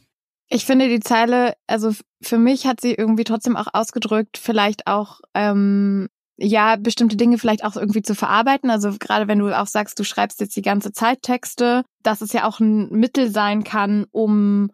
Ich 0.49 0.65
finde 0.65 0.89
die 0.89 1.01
Zeile, 1.01 1.55
also 1.67 1.93
für 2.23 2.39
mich 2.39 2.67
hat 2.67 2.81
sie 2.81 2.95
irgendwie 2.95 3.25
trotzdem 3.25 3.57
auch 3.57 3.69
ausgedrückt, 3.73 4.39
vielleicht 4.39 4.87
auch 4.87 5.21
ähm, 5.35 6.09
ja, 6.43 6.77
bestimmte 6.77 7.17
Dinge 7.17 7.39
vielleicht 7.39 7.65
auch 7.65 7.77
irgendwie 7.77 8.03
zu 8.03 8.15
verarbeiten. 8.15 8.71
Also 8.71 8.93
gerade 8.99 9.29
wenn 9.29 9.39
du 9.39 9.57
auch 9.57 9.67
sagst, 9.67 9.99
du 9.99 10.05
schreibst 10.05 10.41
jetzt 10.41 10.57
die 10.57 10.63
ganze 10.63 10.93
Zeit 10.93 11.23
Texte, 11.23 11.85
dass 12.03 12.23
es 12.23 12.33
ja 12.33 12.49
auch 12.49 12.61
ein 12.61 12.89
Mittel 12.91 13.31
sein 13.31 13.63
kann, 13.63 14.07
um 14.11 14.71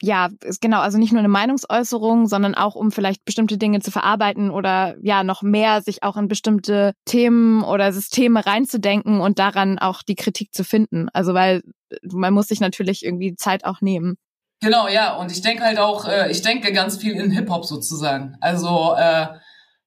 ja, 0.00 0.28
genau, 0.60 0.78
also 0.78 0.96
nicht 0.96 1.10
nur 1.10 1.18
eine 1.18 1.28
Meinungsäußerung, 1.28 2.28
sondern 2.28 2.54
auch 2.54 2.76
um 2.76 2.92
vielleicht 2.92 3.24
bestimmte 3.24 3.58
Dinge 3.58 3.80
zu 3.80 3.90
verarbeiten 3.90 4.50
oder 4.50 4.94
ja, 5.02 5.24
noch 5.24 5.42
mehr 5.42 5.82
sich 5.82 6.04
auch 6.04 6.16
in 6.16 6.28
bestimmte 6.28 6.92
Themen 7.04 7.64
oder 7.64 7.92
Systeme 7.92 8.46
reinzudenken 8.46 9.20
und 9.20 9.40
daran 9.40 9.78
auch 9.80 10.02
die 10.04 10.14
Kritik 10.14 10.54
zu 10.54 10.62
finden. 10.62 11.08
Also 11.14 11.34
weil 11.34 11.62
man 12.04 12.32
muss 12.32 12.46
sich 12.46 12.60
natürlich 12.60 13.04
irgendwie 13.04 13.34
Zeit 13.34 13.64
auch 13.64 13.80
nehmen. 13.80 14.16
Genau, 14.60 14.86
ja, 14.86 15.16
und 15.16 15.32
ich 15.32 15.40
denke 15.40 15.64
halt 15.64 15.78
auch, 15.78 16.06
äh, 16.06 16.30
ich 16.30 16.42
denke 16.42 16.72
ganz 16.72 16.96
viel 16.98 17.14
in 17.14 17.30
Hip-Hop 17.30 17.64
sozusagen. 17.64 18.36
Also 18.40 18.94
äh, 18.96 19.26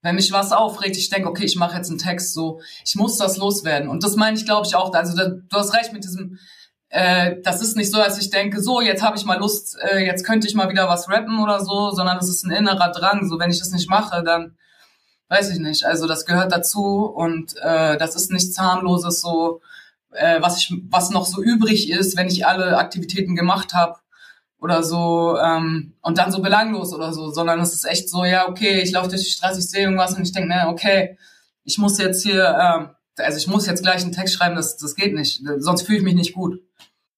wenn 0.02 0.16
mich 0.16 0.32
was 0.32 0.52
aufregt, 0.52 0.98
ich 0.98 1.10
denke, 1.10 1.30
okay, 1.30 1.46
ich 1.46 1.56
mache 1.56 1.78
jetzt 1.78 1.90
einen 1.90 2.00
Text 2.00 2.34
so, 2.34 2.62
ich 2.86 2.96
muss 2.96 3.18
das 3.18 3.38
loswerden. 3.38 3.90
Und 3.90 4.04
das 4.04 4.16
meine 4.16 4.38
ich, 4.38 4.46
glaube 4.46 4.66
ich, 4.68 4.76
auch. 4.76 4.94
Also 4.94 5.16
da, 5.16 5.28
du 5.30 5.58
hast 5.58 5.74
recht 5.74 5.94
mit 5.94 6.04
diesem, 6.04 6.40
äh, 6.90 7.36
das 7.44 7.62
ist 7.62 7.78
nicht 7.78 7.92
so, 7.92 7.98
dass 7.98 8.20
ich 8.20 8.30
denke, 8.30 8.62
so, 8.62 8.82
jetzt 8.82 9.04
habe 9.04 9.18
ich 9.18 9.26
mal 9.26 9.38
Lust, 9.38 9.78
äh, 9.80 10.00
jetzt 10.06 10.26
könnte 10.26 10.48
ich 10.48 10.56
mal 10.56 10.70
wieder 10.70 10.90
was 10.90 11.10
rappen 11.10 11.40
oder 11.40 11.64
so, 11.64 11.92
sondern 11.92 12.18
es 12.18 12.30
ist 12.30 12.44
ein 12.44 12.52
innerer 12.52 12.92
Drang. 12.92 13.30
So, 13.30 13.40
wenn 13.40 13.52
ich 13.52 13.60
das 13.60 13.72
nicht 13.72 13.90
mache, 13.90 14.24
dann 14.24 14.58
weiß 15.30 15.52
ich 15.52 15.60
nicht. 15.60 15.86
Also 15.86 16.08
das 16.08 16.26
gehört 16.26 16.52
dazu 16.52 17.06
und 17.06 17.56
äh, 17.58 17.98
das 17.98 18.16
ist 18.16 18.32
nichts 18.32 18.58
harmloses 18.58 19.22
so, 19.22 19.62
äh, 20.12 20.42
was 20.42 20.58
ich, 20.58 20.74
was 20.90 21.12
noch 21.12 21.26
so 21.26 21.42
übrig 21.42 21.90
ist, 21.90 22.18
wenn 22.18 22.28
ich 22.28 22.46
alle 22.46 22.78
Aktivitäten 22.78 23.36
gemacht 23.36 23.74
habe 23.74 23.98
oder 24.62 24.84
so 24.84 25.38
ähm, 25.44 25.94
und 26.02 26.18
dann 26.18 26.32
so 26.32 26.42
belanglos 26.42 26.94
oder 26.94 27.12
so, 27.12 27.32
sondern 27.32 27.60
es 27.60 27.74
ist 27.74 27.84
echt 27.84 28.10
so, 28.10 28.24
ja, 28.24 28.48
okay, 28.48 28.82
ich 28.82 28.92
laufe 28.92 29.10
durch 29.10 29.24
die 29.24 29.32
Straße, 29.32 29.60
ich 29.60 29.68
sehe 29.68 29.82
irgendwas 29.82 30.16
und 30.16 30.24
ich 30.24 30.32
denke, 30.32 30.50
ne, 30.50 30.68
okay, 30.68 31.18
ich 31.64 31.78
muss 31.80 31.98
jetzt 31.98 32.24
hier, 32.24 32.44
äh, 33.18 33.22
also 33.24 33.38
ich 33.38 33.48
muss 33.48 33.66
jetzt 33.66 33.82
gleich 33.82 34.04
einen 34.04 34.12
Text 34.12 34.36
schreiben, 34.36 34.56
das, 34.56 34.78
das 34.78 34.96
geht 34.96 35.16
nicht, 35.16 35.42
sonst 35.58 35.82
fühle 35.82 35.98
ich 35.98 36.04
mich 36.04 36.14
nicht 36.14 36.36
gut. 36.36 36.62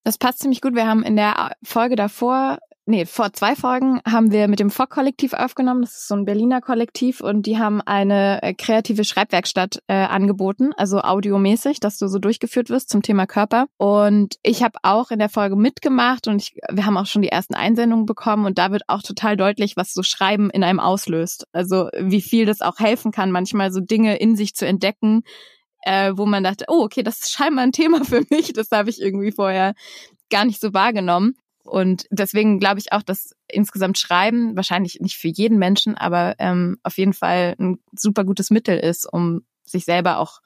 Das 0.05 0.17
passt 0.17 0.39
ziemlich 0.39 0.61
gut. 0.61 0.73
Wir 0.73 0.87
haben 0.87 1.03
in 1.03 1.15
der 1.15 1.51
Folge 1.63 1.95
davor 1.95 2.59
nee, 2.85 3.05
vor 3.05 3.33
zwei 3.33 3.55
Folgen 3.55 4.01
haben 4.05 4.31
wir 4.31 4.47
mit 4.47 4.59
dem 4.59 4.69
Fock-Kollektiv 4.69 5.33
aufgenommen. 5.33 5.81
Das 5.81 5.93
ist 5.93 6.07
so 6.07 6.15
ein 6.15 6.25
Berliner 6.25 6.61
Kollektiv 6.61 7.21
und 7.21 7.45
die 7.45 7.57
haben 7.57 7.81
eine 7.81 8.41
äh, 8.43 8.53
kreative 8.53 9.03
Schreibwerkstatt 9.03 9.79
äh, 9.87 9.93
angeboten, 9.93 10.71
also 10.77 11.01
audiomäßig, 11.01 11.79
dass 11.79 11.97
du 11.97 12.07
so 12.07 12.19
durchgeführt 12.19 12.69
wirst 12.69 12.89
zum 12.89 13.01
Thema 13.01 13.25
Körper. 13.25 13.67
Und 13.77 14.35
ich 14.43 14.63
habe 14.63 14.77
auch 14.83 15.11
in 15.11 15.19
der 15.19 15.29
Folge 15.29 15.55
mitgemacht 15.55 16.27
und 16.27 16.41
ich, 16.41 16.55
wir 16.71 16.85
haben 16.85 16.97
auch 16.97 17.05
schon 17.05 17.21
die 17.21 17.29
ersten 17.29 17.55
Einsendungen 17.55 18.05
bekommen 18.05 18.45
und 18.45 18.57
da 18.57 18.71
wird 18.71 18.83
auch 18.87 19.01
total 19.01 19.37
deutlich, 19.37 19.77
was 19.77 19.93
so 19.93 20.03
Schreiben 20.03 20.49
in 20.49 20.63
einem 20.63 20.79
auslöst. 20.79 21.47
Also 21.53 21.89
wie 21.97 22.21
viel 22.21 22.45
das 22.45 22.61
auch 22.61 22.79
helfen 22.79 23.11
kann, 23.11 23.31
manchmal 23.31 23.71
so 23.71 23.79
Dinge 23.79 24.17
in 24.17 24.35
sich 24.35 24.55
zu 24.55 24.65
entdecken, 24.65 25.23
äh, 25.83 26.13
wo 26.15 26.25
man 26.25 26.43
dachte, 26.43 26.65
oh, 26.67 26.83
okay, 26.83 27.03
das 27.03 27.19
ist 27.19 27.31
scheinbar 27.31 27.63
ein 27.63 27.71
Thema 27.71 28.03
für 28.05 28.23
mich. 28.29 28.53
Das 28.53 28.69
habe 28.71 28.89
ich 28.89 29.01
irgendwie 29.01 29.31
vorher 29.31 29.73
gar 30.29 30.45
nicht 30.45 30.59
so 30.59 30.73
wahrgenommen. 30.73 31.35
Und 31.63 32.07
deswegen 32.11 32.59
glaube 32.59 32.79
ich 32.79 32.91
auch, 32.91 33.03
dass 33.03 33.35
insgesamt 33.47 33.97
Schreiben 33.97 34.55
wahrscheinlich 34.55 34.99
nicht 34.99 35.17
für 35.17 35.29
jeden 35.29 35.57
Menschen, 35.57 35.95
aber 35.95 36.35
ähm, 36.39 36.77
auf 36.83 36.97
jeden 36.97 37.13
Fall 37.13 37.55
ein 37.59 37.79
super 37.97 38.25
gutes 38.25 38.49
Mittel 38.49 38.77
ist, 38.77 39.11
um 39.11 39.45
sich 39.63 39.85
selber 39.85 40.17
auch, 40.17 40.41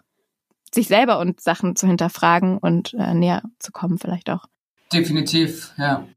sich 0.74 0.88
selber 0.88 1.20
und 1.20 1.42
Sachen 1.42 1.76
zu 1.76 1.88
hinterfragen 1.88 2.58
und 2.58 2.94
äh, 2.94 3.14
näher 3.14 3.44
zu 3.60 3.72
kommen 3.72 3.98
vielleicht 3.98 4.30
auch. 4.30 4.46
Definitiv, 4.94 5.74
ja. 5.78 6.08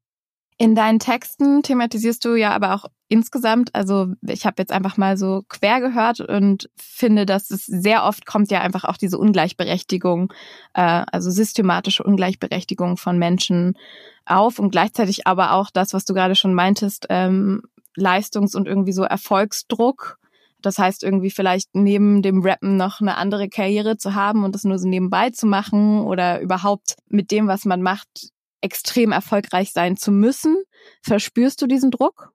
In 0.60 0.74
deinen 0.74 0.98
Texten 0.98 1.62
thematisierst 1.62 2.22
du 2.22 2.34
ja 2.34 2.50
aber 2.50 2.74
auch 2.74 2.84
insgesamt, 3.08 3.74
also 3.74 4.08
ich 4.20 4.44
habe 4.44 4.56
jetzt 4.58 4.72
einfach 4.72 4.98
mal 4.98 5.16
so 5.16 5.42
quer 5.48 5.80
gehört 5.80 6.20
und 6.20 6.68
finde, 6.76 7.24
dass 7.24 7.50
es 7.50 7.64
sehr 7.64 8.04
oft 8.04 8.26
kommt 8.26 8.50
ja 8.50 8.60
einfach 8.60 8.84
auch 8.84 8.98
diese 8.98 9.16
Ungleichberechtigung, 9.16 10.30
äh, 10.74 11.02
also 11.10 11.30
systematische 11.30 12.02
Ungleichberechtigung 12.02 12.98
von 12.98 13.18
Menschen 13.18 13.72
auf 14.26 14.58
und 14.58 14.70
gleichzeitig 14.70 15.26
aber 15.26 15.54
auch 15.54 15.70
das, 15.70 15.94
was 15.94 16.04
du 16.04 16.12
gerade 16.12 16.34
schon 16.34 16.52
meintest, 16.52 17.06
ähm, 17.08 17.62
Leistungs- 17.96 18.54
und 18.54 18.68
irgendwie 18.68 18.92
so 18.92 19.04
Erfolgsdruck. 19.04 20.18
Das 20.60 20.78
heißt, 20.78 21.02
irgendwie 21.02 21.30
vielleicht 21.30 21.70
neben 21.72 22.20
dem 22.20 22.42
Rappen 22.42 22.76
noch 22.76 23.00
eine 23.00 23.16
andere 23.16 23.48
Karriere 23.48 23.96
zu 23.96 24.14
haben 24.14 24.44
und 24.44 24.54
das 24.54 24.64
nur 24.64 24.78
so 24.78 24.86
nebenbei 24.86 25.30
zu 25.30 25.46
machen 25.46 26.00
oder 26.02 26.42
überhaupt 26.42 26.96
mit 27.08 27.30
dem, 27.30 27.46
was 27.46 27.64
man 27.64 27.80
macht, 27.80 28.28
extrem 28.60 29.12
erfolgreich 29.12 29.72
sein 29.72 29.96
zu 29.96 30.10
müssen. 30.10 30.56
Verspürst 31.02 31.60
du 31.62 31.66
diesen 31.66 31.90
Druck? 31.90 32.32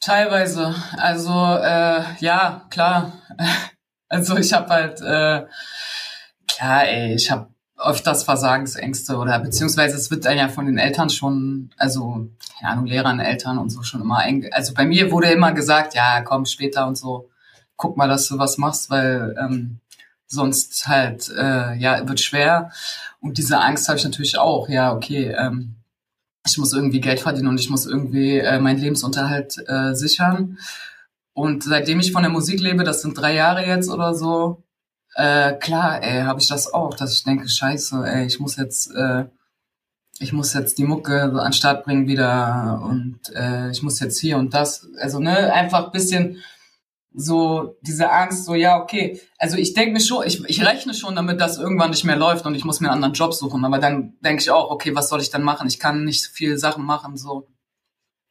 Teilweise. 0.00 0.74
Also 0.96 1.32
äh, 1.32 2.02
ja, 2.20 2.66
klar. 2.70 3.12
Also 4.06 4.36
ich 4.36 4.52
habe 4.52 4.68
halt 4.68 5.00
äh, 5.00 5.44
klar, 6.46 6.84
ey, 6.86 7.14
ich 7.14 7.32
habe 7.32 7.48
öfters 7.76 8.22
Versagensängste 8.22 9.16
oder 9.16 9.40
beziehungsweise 9.40 9.96
es 9.96 10.10
wird 10.10 10.24
dann 10.24 10.36
ja 10.36 10.48
von 10.48 10.66
den 10.66 10.78
Eltern 10.78 11.10
schon, 11.10 11.70
also 11.76 12.28
keine 12.58 12.72
Ahnung, 12.72 12.86
Lehrern, 12.86 13.18
Eltern 13.18 13.58
und 13.58 13.70
so 13.70 13.82
schon 13.82 14.02
immer. 14.02 14.22
Also 14.52 14.74
bei 14.74 14.84
mir 14.84 15.10
wurde 15.10 15.30
immer 15.30 15.52
gesagt, 15.52 15.94
ja, 15.94 16.22
komm 16.22 16.46
später 16.46 16.86
und 16.86 16.96
so, 16.96 17.28
guck 17.76 17.96
mal, 17.96 18.08
dass 18.08 18.28
du 18.28 18.38
was 18.38 18.58
machst, 18.58 18.90
weil 18.90 19.34
ähm, 19.38 19.80
sonst 20.26 20.86
halt 20.88 21.28
äh, 21.30 21.74
ja 21.76 22.08
wird 22.08 22.20
schwer. 22.20 22.70
Und 23.20 23.38
diese 23.38 23.60
Angst 23.60 23.88
habe 23.88 23.98
ich 23.98 24.04
natürlich 24.04 24.38
auch. 24.38 24.68
Ja, 24.68 24.92
okay, 24.94 25.34
ähm, 25.38 25.76
ich 26.46 26.58
muss 26.58 26.72
irgendwie 26.72 27.00
Geld 27.00 27.20
verdienen 27.20 27.48
und 27.48 27.58
ich 27.58 27.70
muss 27.70 27.86
irgendwie 27.86 28.38
äh, 28.38 28.58
meinen 28.60 28.78
Lebensunterhalt 28.78 29.56
äh, 29.66 29.94
sichern. 29.94 30.58
Und 31.32 31.64
seitdem 31.64 32.00
ich 32.00 32.12
von 32.12 32.22
der 32.22 32.30
Musik 32.30 32.60
lebe, 32.60 32.84
das 32.84 33.02
sind 33.02 33.18
drei 33.18 33.34
Jahre 33.34 33.66
jetzt 33.66 33.90
oder 33.90 34.14
so, 34.14 34.62
äh, 35.14 35.52
klar, 35.54 36.02
ey, 36.02 36.22
habe 36.22 36.40
ich 36.40 36.48
das 36.48 36.72
auch, 36.72 36.94
dass 36.94 37.12
ich 37.12 37.24
denke, 37.24 37.48
scheiße, 37.48 38.04
ey, 38.04 38.26
ich 38.26 38.40
muss 38.40 38.56
jetzt, 38.56 38.90
äh, 38.94 39.26
ich 40.18 40.32
muss 40.32 40.54
jetzt 40.54 40.78
die 40.78 40.84
Mucke 40.84 41.30
so 41.32 41.38
an 41.38 41.46
den 41.48 41.52
Start 41.52 41.84
bringen 41.84 42.06
wieder 42.06 42.82
und 42.84 43.18
äh, 43.34 43.70
ich 43.70 43.82
muss 43.82 44.00
jetzt 44.00 44.18
hier 44.18 44.38
und 44.38 44.54
das. 44.54 44.86
Also, 44.98 45.18
ne, 45.20 45.52
einfach 45.52 45.92
bisschen 45.92 46.38
so 47.14 47.76
diese 47.80 48.10
Angst, 48.10 48.44
so 48.44 48.54
ja, 48.54 48.80
okay. 48.80 49.20
Also 49.38 49.56
ich 49.56 49.72
denke 49.72 49.92
mir 49.92 50.00
schon, 50.00 50.26
ich, 50.26 50.44
ich 50.46 50.66
rechne 50.66 50.94
schon 50.94 51.14
damit, 51.14 51.40
dass 51.40 51.58
irgendwann 51.58 51.90
nicht 51.90 52.04
mehr 52.04 52.16
läuft 52.16 52.44
und 52.44 52.56
ich 52.56 52.64
muss 52.64 52.80
mir 52.80 52.88
einen 52.88 52.96
anderen 52.96 53.14
Job 53.14 53.32
suchen. 53.32 53.64
Aber 53.64 53.78
dann 53.78 54.14
denke 54.20 54.42
ich 54.42 54.50
auch, 54.50 54.70
okay, 54.70 54.94
was 54.96 55.08
soll 55.08 55.20
ich 55.20 55.30
dann 55.30 55.42
machen? 55.42 55.68
Ich 55.68 55.78
kann 55.78 56.04
nicht 56.04 56.26
viele 56.26 56.58
Sachen 56.58 56.84
machen, 56.84 57.16
so. 57.16 57.46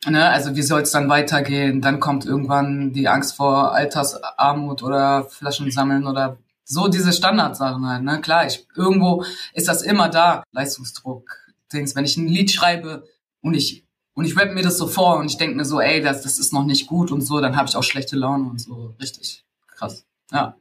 Ne? 0.05 0.29
Also 0.29 0.55
wie 0.55 0.61
soll 0.61 0.81
es 0.81 0.91
dann 0.91 1.07
weitergehen? 1.07 1.79
Dann 1.79 2.01
kommt 2.01 2.25
irgendwann 2.25 2.91
die 2.91 3.07
Angst 3.07 3.37
vor 3.37 3.73
Altersarmut 3.73 4.83
oder 4.83 5.23
Flaschen 5.29 5.71
sammeln 5.71 6.05
oder 6.05 6.37
so 6.65 6.89
diese 6.89 7.13
Standardsachen 7.13 7.87
halt. 7.87 8.03
Ne? 8.03 8.19
Klar, 8.19 8.45
ich, 8.45 8.67
irgendwo 8.75 9.23
ist 9.53 9.69
das 9.69 9.81
immer 9.81 10.09
da. 10.09 10.43
Leistungsdruck, 10.51 11.37
Dings. 11.71 11.95
Wenn 11.95 12.05
ich 12.05 12.17
ein 12.17 12.27
Lied 12.27 12.51
schreibe 12.51 13.05
und 13.41 13.53
ich 13.53 13.82
und 14.15 14.25
ich 14.25 14.37
rappe 14.37 14.53
mir 14.53 14.63
das 14.63 14.77
so 14.77 14.87
vor 14.87 15.17
und 15.17 15.25
ich 15.25 15.37
denke 15.37 15.55
mir 15.55 15.65
so, 15.65 15.79
ey, 15.79 16.01
das, 16.01 16.21
das 16.21 16.39
ist 16.39 16.53
noch 16.53 16.65
nicht 16.65 16.87
gut 16.87 17.11
und 17.11 17.21
so, 17.21 17.39
dann 17.41 17.55
habe 17.55 17.67
ich 17.67 17.75
auch 17.75 17.83
schlechte 17.83 18.15
Laune 18.15 18.49
und 18.49 18.61
so. 18.61 18.93
Richtig 19.01 19.43
krass. 19.67 20.05
Ja. 20.31 20.55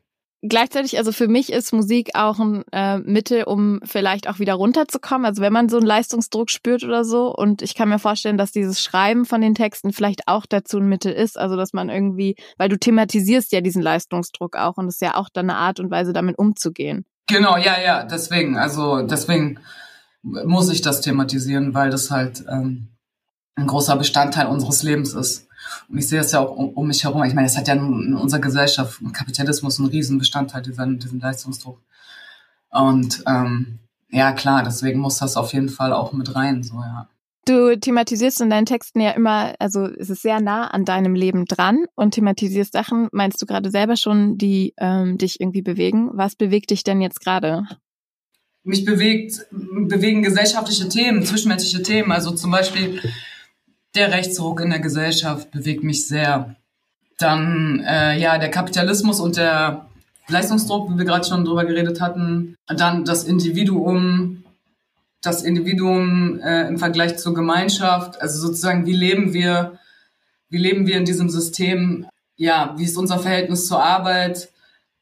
Gleichzeitig, 0.44 0.99
also 0.99 1.12
für 1.12 1.28
mich 1.28 1.52
ist 1.52 1.73
Musik 1.73 2.11
auch 2.14 2.40
ein 2.40 2.64
äh, 2.73 2.99
Mittel, 2.99 3.44
um 3.44 3.78
vielleicht 3.85 4.28
auch 4.28 4.40
wieder 4.40 4.54
runterzukommen. 4.54 5.25
Also 5.25 5.40
wenn 5.40 5.52
man 5.52 5.68
so 5.68 5.76
einen 5.76 5.87
Leistungsdruck 5.87 6.50
spürt 6.50 6.82
oder 6.82 7.04
so. 7.04 7.32
Und 7.32 7.62
ich 7.62 7.76
kann 7.76 7.88
mir 7.88 8.00
vorstellen, 8.00 8.38
dass 8.38 8.50
dieses 8.50 8.82
Schreiben 8.82 9.25
von 9.25 9.40
den 9.40 9.54
Texten 9.54 9.92
vielleicht 9.92 10.23
auch 10.26 10.44
dazu 10.44 10.78
ein 10.78 10.88
Mittel 10.88 11.12
ist. 11.12 11.38
Also 11.38 11.54
dass 11.54 11.73
man 11.73 11.90
irgendwie, 11.90 12.35
weil 12.59 12.68
du 12.68 12.76
thematisierst 12.76 13.52
ja 13.52 13.61
diesen 13.61 13.82
Leistungsdruck 13.82 14.56
auch 14.56 14.78
und 14.78 14.88
es 14.88 14.94
ist 14.94 15.02
ja 15.02 15.14
auch 15.14 15.28
dann 15.32 15.49
eine 15.49 15.59
Art 15.61 15.78
und 15.78 15.92
Weise, 15.92 16.12
damit 16.12 16.37
umzugehen. 16.37 17.04
Genau, 17.28 17.56
ja, 17.56 17.80
ja, 17.80 18.02
deswegen. 18.02 18.56
Also 18.56 19.02
deswegen 19.02 19.61
muss 20.23 20.73
ich 20.73 20.82
das 20.82 21.02
thematisieren, 21.02 21.73
weil 21.73 21.90
das 21.90 22.11
halt 22.11 22.44
ähm, 22.49 22.91
ein 23.54 23.66
großer 23.66 23.97
Bestandteil 23.97 24.47
unseres 24.47 24.82
Lebens 24.82 25.12
ist. 25.14 25.49
Und 25.88 25.99
ich 25.99 26.09
sehe 26.09 26.18
das 26.18 26.32
ja 26.32 26.40
auch 26.40 26.56
um, 26.56 26.71
um 26.71 26.87
mich 26.87 27.04
herum. 27.04 27.23
Ich 27.25 27.35
meine, 27.35 27.47
es 27.47 27.56
hat 27.56 27.68
ja 27.68 27.75
in 27.75 28.14
unserer 28.14 28.40
Gesellschaft, 28.40 29.00
Kapitalismus, 29.12 29.78
einen 29.78 29.88
riesen 29.88 30.18
Bestandteil, 30.18 30.62
diesen, 30.62 30.99
diesen 30.99 31.21
Leistungsdruck. 31.21 31.80
Und 32.71 33.23
ähm, 33.26 33.78
ja, 34.11 34.32
klar, 34.32 34.62
deswegen 34.62 35.00
muss 35.00 35.18
das 35.18 35.37
auf 35.37 35.52
jeden 35.52 35.68
Fall 35.68 35.92
auch 35.92 36.12
mit 36.12 36.35
rein, 36.35 36.62
so 36.62 36.76
ja. 36.76 37.09
Du 37.44 37.76
thematisierst 37.76 38.40
in 38.40 38.50
deinen 38.50 38.66
Texten 38.66 39.00
ja 39.00 39.11
immer, 39.11 39.54
also 39.59 39.87
es 39.87 40.11
ist 40.11 40.23
sehr 40.23 40.40
nah 40.40 40.68
an 40.68 40.85
deinem 40.85 41.16
Leben 41.16 41.44
dran 41.44 41.87
und 41.97 42.14
thematisierst 42.14 42.73
Sachen, 42.73 43.09
meinst 43.11 43.42
du 43.42 43.47
gerade 43.47 43.71
selber 43.71 43.97
schon, 43.97 44.38
die 44.38 44.75
ähm, 44.78 45.18
dich 45.18 45.40
irgendwie 45.40 45.62
bewegen. 45.62 46.11
Was 46.12 46.37
bewegt 46.37 46.71
dich 46.71 46.85
denn 46.85 47.00
jetzt 47.00 47.21
gerade? 47.21 47.66
Mich 48.62 48.85
bewegt, 48.85 49.44
bewegen 49.50 50.23
gesellschaftliche 50.23 50.88
Themen, 50.88 51.25
zwischenmenschliche 51.25 51.82
Themen. 51.82 52.12
Also 52.12 52.30
zum 52.30 52.52
Beispiel 52.52 53.00
der 53.94 54.12
Rechtsruck 54.12 54.61
in 54.61 54.70
der 54.70 54.80
Gesellschaft 54.80 55.50
bewegt 55.50 55.84
mich 55.84 56.08
sehr. 56.08 56.56
Dann 57.18 57.84
äh, 57.87 58.18
ja 58.18 58.38
der 58.38 58.50
Kapitalismus 58.50 59.20
und 59.20 59.37
der 59.37 59.87
Leistungsdruck, 60.28 60.90
wie 60.90 60.99
wir 60.99 61.04
gerade 61.04 61.26
schon 61.26 61.44
drüber 61.44 61.64
geredet 61.64 62.00
hatten. 62.00 62.56
Dann 62.66 63.04
das 63.04 63.25
Individuum, 63.25 64.44
das 65.20 65.42
Individuum 65.42 66.40
äh, 66.40 66.68
im 66.68 66.78
Vergleich 66.78 67.18
zur 67.18 67.34
Gemeinschaft. 67.34 68.20
Also 68.20 68.40
sozusagen, 68.40 68.87
wie 68.87 68.96
leben 68.96 69.32
wir, 69.32 69.78
wie 70.49 70.58
leben 70.58 70.87
wir 70.87 70.96
in 70.96 71.04
diesem 71.04 71.28
System? 71.28 72.06
Ja, 72.37 72.75
wie 72.76 72.84
ist 72.84 72.96
unser 72.96 73.18
Verhältnis 73.18 73.66
zur 73.66 73.82
Arbeit? 73.82 74.49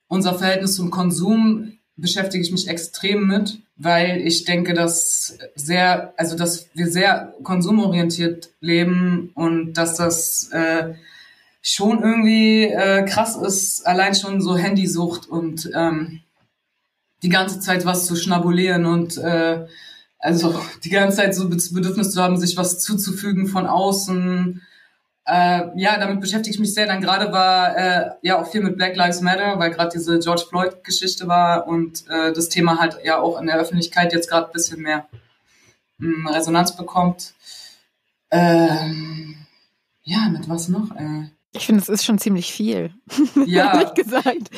Unser 0.08 0.34
Verhältnis 0.34 0.74
zum 0.74 0.90
Konsum 0.90 1.78
beschäftige 2.00 2.42
ich 2.42 2.52
mich 2.52 2.68
extrem 2.68 3.26
mit 3.26 3.60
weil 3.82 4.20
ich 4.26 4.44
denke, 4.44 4.74
dass 4.74 5.38
sehr, 5.54 6.12
also 6.18 6.36
dass 6.36 6.68
wir 6.74 6.86
sehr 6.86 7.34
konsumorientiert 7.42 8.50
leben 8.60 9.30
und 9.34 9.72
dass 9.72 9.96
das 9.96 10.50
äh, 10.52 10.92
schon 11.62 12.02
irgendwie 12.02 12.64
äh, 12.64 13.06
krass 13.06 13.36
ist, 13.36 13.86
allein 13.86 14.14
schon 14.14 14.42
so 14.42 14.54
Handysucht 14.54 15.26
und 15.30 15.70
ähm, 15.74 16.20
die 17.22 17.30
ganze 17.30 17.60
Zeit 17.60 17.86
was 17.86 18.04
zu 18.04 18.16
schnabulieren 18.16 18.84
und 18.84 19.16
äh, 19.16 19.66
also 20.18 20.60
die 20.84 20.90
ganze 20.90 21.16
Zeit 21.16 21.34
so 21.34 21.48
das 21.48 21.72
Bedürfnis 21.72 22.10
zu 22.10 22.22
haben, 22.22 22.38
sich 22.38 22.58
was 22.58 22.80
zuzufügen 22.80 23.46
von 23.46 23.66
außen 23.66 24.60
äh, 25.30 25.70
ja, 25.76 25.98
damit 25.98 26.20
beschäftige 26.20 26.54
ich 26.54 26.60
mich 26.60 26.74
sehr. 26.74 26.86
Dann 26.86 27.00
gerade 27.00 27.32
war 27.32 27.76
äh, 27.76 28.10
ja 28.22 28.40
auch 28.40 28.50
viel 28.50 28.62
mit 28.62 28.76
Black 28.76 28.96
Lives 28.96 29.20
Matter, 29.20 29.58
weil 29.58 29.70
gerade 29.70 29.90
diese 29.92 30.18
George 30.18 30.44
Floyd-Geschichte 30.48 31.28
war 31.28 31.66
und 31.66 32.04
äh, 32.08 32.32
das 32.32 32.48
Thema 32.48 32.80
halt 32.80 32.98
ja 33.04 33.20
auch 33.20 33.40
in 33.40 33.46
der 33.46 33.56
Öffentlichkeit 33.56 34.12
jetzt 34.12 34.28
gerade 34.28 34.46
ein 34.46 34.52
bisschen 34.52 34.82
mehr 34.82 35.06
mh, 35.98 36.16
hm, 36.16 36.26
Resonanz 36.26 36.76
bekommt. 36.76 37.34
Ähm, 38.30 39.36
ja, 40.02 40.28
mit 40.30 40.48
was 40.48 40.68
noch? 40.68 40.90
Äh, 40.96 41.30
ich 41.52 41.66
finde, 41.66 41.82
es 41.82 41.88
ist 41.88 42.04
schon 42.04 42.18
ziemlich 42.18 42.52
viel. 42.52 42.92
Ja. 43.46 43.72
Ehrlich 43.74 43.94
gesagt. 43.94 44.50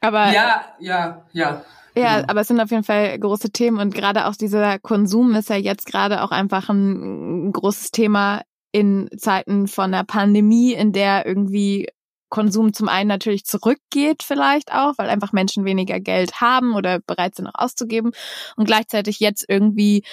Aber. 0.00 0.32
Ja, 0.32 0.64
ja, 0.78 1.26
ja. 1.32 1.64
Ja, 1.94 2.16
genau. 2.16 2.28
aber 2.28 2.40
es 2.42 2.48
sind 2.48 2.60
auf 2.60 2.70
jeden 2.70 2.84
Fall 2.84 3.18
große 3.18 3.50
Themen 3.50 3.78
und 3.78 3.92
gerade 3.92 4.26
auch 4.26 4.36
dieser 4.36 4.78
Konsum 4.78 5.34
ist 5.34 5.50
ja 5.50 5.56
jetzt 5.56 5.86
gerade 5.86 6.22
auch 6.22 6.30
einfach 6.30 6.68
ein 6.68 7.50
großes 7.50 7.90
Thema 7.90 8.42
in 8.72 9.08
Zeiten 9.16 9.66
von 9.66 9.92
der 9.92 10.04
Pandemie, 10.04 10.72
in 10.72 10.92
der 10.92 11.26
irgendwie 11.26 11.88
Konsum 12.30 12.74
zum 12.74 12.88
einen 12.88 13.08
natürlich 13.08 13.44
zurückgeht 13.44 14.22
vielleicht 14.22 14.72
auch, 14.72 14.94
weil 14.98 15.08
einfach 15.08 15.32
Menschen 15.32 15.64
weniger 15.64 15.98
Geld 15.98 16.40
haben 16.40 16.74
oder 16.74 17.00
bereit 17.00 17.34
sind 17.34 17.46
auch 17.46 17.54
auszugeben 17.54 18.12
und 18.56 18.66
gleichzeitig 18.66 19.18
jetzt 19.18 19.46
irgendwie 19.48 20.04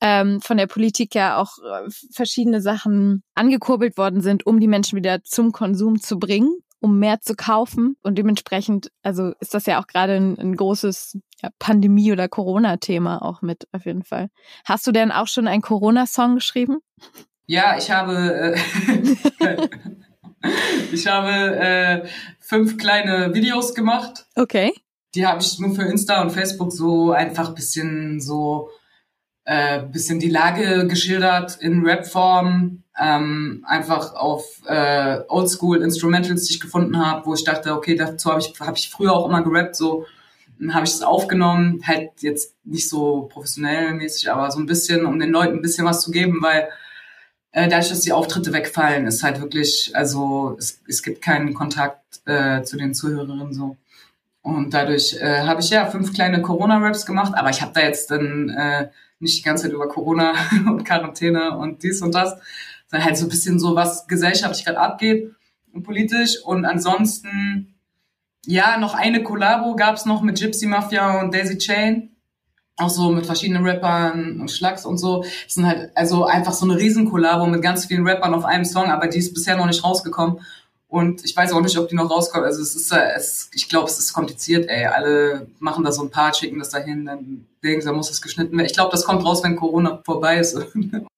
ähm, 0.00 0.40
von 0.40 0.56
der 0.56 0.68
Politik 0.68 1.14
ja 1.16 1.36
auch 1.36 1.58
äh, 1.58 1.90
verschiedene 2.12 2.60
Sachen 2.60 3.24
angekurbelt 3.34 3.96
worden 3.96 4.20
sind, 4.20 4.46
um 4.46 4.60
die 4.60 4.68
Menschen 4.68 4.96
wieder 4.96 5.24
zum 5.24 5.52
Konsum 5.52 6.00
zu 6.00 6.18
bringen 6.18 6.58
um 6.84 6.98
mehr 6.98 7.22
zu 7.22 7.34
kaufen. 7.34 7.96
Und 8.02 8.18
dementsprechend, 8.18 8.90
also 9.02 9.32
ist 9.40 9.54
das 9.54 9.64
ja 9.64 9.80
auch 9.80 9.86
gerade 9.86 10.16
ein, 10.16 10.38
ein 10.38 10.54
großes 10.54 11.16
ja, 11.42 11.48
Pandemie- 11.58 12.12
oder 12.12 12.28
Corona-Thema 12.28 13.22
auch 13.22 13.40
mit, 13.40 13.66
auf 13.72 13.86
jeden 13.86 14.04
Fall. 14.04 14.28
Hast 14.66 14.86
du 14.86 14.92
denn 14.92 15.10
auch 15.10 15.26
schon 15.26 15.48
einen 15.48 15.62
Corona-Song 15.62 16.34
geschrieben? 16.34 16.80
Ja, 17.46 17.76
ich 17.76 17.90
habe, 17.90 18.56
äh, 19.40 19.68
ich 20.92 21.06
habe 21.06 21.56
äh, 21.56 22.08
fünf 22.40 22.78
kleine 22.78 23.34
Videos 23.34 23.74
gemacht. 23.74 24.26
Okay. 24.34 24.72
Die 25.14 25.26
habe 25.26 25.40
ich 25.40 25.58
nur 25.58 25.74
für 25.74 25.82
Insta 25.82 26.22
und 26.22 26.30
Facebook 26.30 26.72
so 26.72 27.12
einfach 27.12 27.54
bisschen 27.54 28.20
so 28.20 28.70
äh, 29.44 29.82
bisschen 29.82 30.18
die 30.18 30.30
Lage 30.30 30.86
geschildert 30.86 31.58
in 31.60 31.84
Rap-Form, 31.84 32.82
ähm, 32.98 33.64
einfach 33.66 34.14
auf 34.14 34.44
äh, 34.66 35.20
Oldschool 35.28 35.82
Instrumentals, 35.82 36.44
die 36.44 36.54
ich 36.54 36.60
gefunden 36.60 36.98
habe, 36.98 37.26
wo 37.26 37.34
ich 37.34 37.44
dachte, 37.44 37.74
okay, 37.74 37.94
dazu 37.94 38.30
habe 38.30 38.40
ich, 38.40 38.54
hab 38.58 38.76
ich 38.76 38.88
früher 38.88 39.12
auch 39.12 39.28
immer 39.28 39.42
gerappt, 39.42 39.76
so 39.76 40.06
habe 40.70 40.86
ich 40.86 40.92
es 40.92 41.02
aufgenommen, 41.02 41.82
halt 41.84 42.10
jetzt 42.20 42.54
nicht 42.64 42.88
so 42.88 43.28
professionell 43.30 43.92
mäßig, 43.92 44.30
aber 44.30 44.50
so 44.50 44.60
ein 44.60 44.66
bisschen, 44.66 45.04
um 45.04 45.18
den 45.18 45.30
Leuten 45.30 45.56
ein 45.56 45.62
bisschen 45.62 45.84
was 45.84 46.00
zu 46.00 46.10
geben, 46.10 46.38
weil 46.40 46.68
äh, 47.54 47.68
dadurch, 47.68 47.88
dass 47.88 48.00
die 48.00 48.12
Auftritte 48.12 48.52
wegfallen, 48.52 49.06
ist 49.06 49.22
halt 49.22 49.40
wirklich, 49.40 49.92
also 49.94 50.56
es, 50.58 50.80
es 50.88 51.04
gibt 51.04 51.22
keinen 51.22 51.54
Kontakt 51.54 52.20
äh, 52.26 52.64
zu 52.64 52.76
den 52.76 52.94
Zuhörerinnen 52.94 53.54
so. 53.54 53.76
Und 54.42 54.74
dadurch 54.74 55.16
äh, 55.20 55.42
habe 55.42 55.60
ich 55.60 55.70
ja 55.70 55.86
fünf 55.86 56.12
kleine 56.12 56.42
Corona-Raps 56.42 57.06
gemacht, 57.06 57.32
aber 57.36 57.50
ich 57.50 57.62
habe 57.62 57.70
da 57.72 57.80
jetzt 57.82 58.10
dann 58.10 58.48
äh, 58.48 58.88
nicht 59.20 59.38
die 59.38 59.42
ganze 59.42 59.64
Zeit 59.64 59.72
über 59.72 59.88
Corona 59.88 60.34
und 60.66 60.84
Quarantäne 60.84 61.56
und 61.56 61.84
dies 61.84 62.02
und 62.02 62.12
das, 62.12 62.36
sondern 62.88 63.06
halt 63.06 63.16
so 63.16 63.26
ein 63.26 63.30
bisschen 63.30 63.60
so, 63.60 63.76
was 63.76 64.08
gesellschaftlich 64.08 64.64
gerade 64.64 64.80
abgeht 64.80 65.32
und 65.72 65.84
politisch. 65.84 66.42
Und 66.44 66.64
ansonsten, 66.64 67.76
ja, 68.46 68.78
noch 68.78 68.94
eine 68.94 69.22
Kollabo 69.22 69.76
gab 69.76 69.94
es 69.94 70.06
noch 70.06 70.22
mit 70.22 70.40
Gypsy 70.40 70.66
Mafia 70.66 71.20
und 71.20 71.32
Daisy 71.32 71.56
Chain. 71.58 72.13
Auch 72.76 72.90
so 72.90 73.10
mit 73.10 73.26
verschiedenen 73.26 73.64
Rappern 73.64 74.40
und 74.40 74.50
Schlags 74.50 74.84
und 74.84 74.98
so. 74.98 75.22
Das 75.22 75.54
sind 75.54 75.66
halt 75.66 75.90
also 75.94 76.24
einfach 76.24 76.52
so 76.52 76.64
eine 76.64 76.76
Riesenkollabo 76.76 77.46
mit 77.46 77.62
ganz 77.62 77.86
vielen 77.86 78.06
Rappern 78.06 78.34
auf 78.34 78.44
einem 78.44 78.64
Song, 78.64 78.90
aber 78.90 79.06
die 79.06 79.18
ist 79.18 79.32
bisher 79.32 79.56
noch 79.56 79.66
nicht 79.66 79.84
rausgekommen. 79.84 80.40
Und 80.94 81.24
ich 81.24 81.36
weiß 81.36 81.52
auch 81.52 81.60
nicht, 81.60 81.76
ob 81.76 81.88
die 81.88 81.96
noch 81.96 82.08
rauskommt. 82.08 82.44
Also 82.44 82.62
es 82.62 82.76
ist, 82.76 82.92
es, 82.92 83.50
ich 83.52 83.68
glaube, 83.68 83.88
es 83.88 83.98
ist 83.98 84.12
kompliziert, 84.12 84.68
ey. 84.68 84.86
Alle 84.86 85.48
machen 85.58 85.82
da 85.82 85.90
so 85.90 86.02
ein 86.02 86.10
paar, 86.10 86.32
schicken 86.32 86.60
das 86.60 86.70
dahin, 86.70 87.04
dann 87.04 87.46
denken 87.64 87.80
sie, 87.80 87.88
da 87.88 87.92
muss 87.92 88.10
es 88.10 88.22
geschnitten 88.22 88.56
werden. 88.56 88.66
Ich 88.66 88.74
glaube, 88.74 88.92
das 88.92 89.04
kommt 89.04 89.24
raus, 89.24 89.42
wenn 89.42 89.56
Corona 89.56 90.00
vorbei 90.04 90.38
ist. 90.38 90.56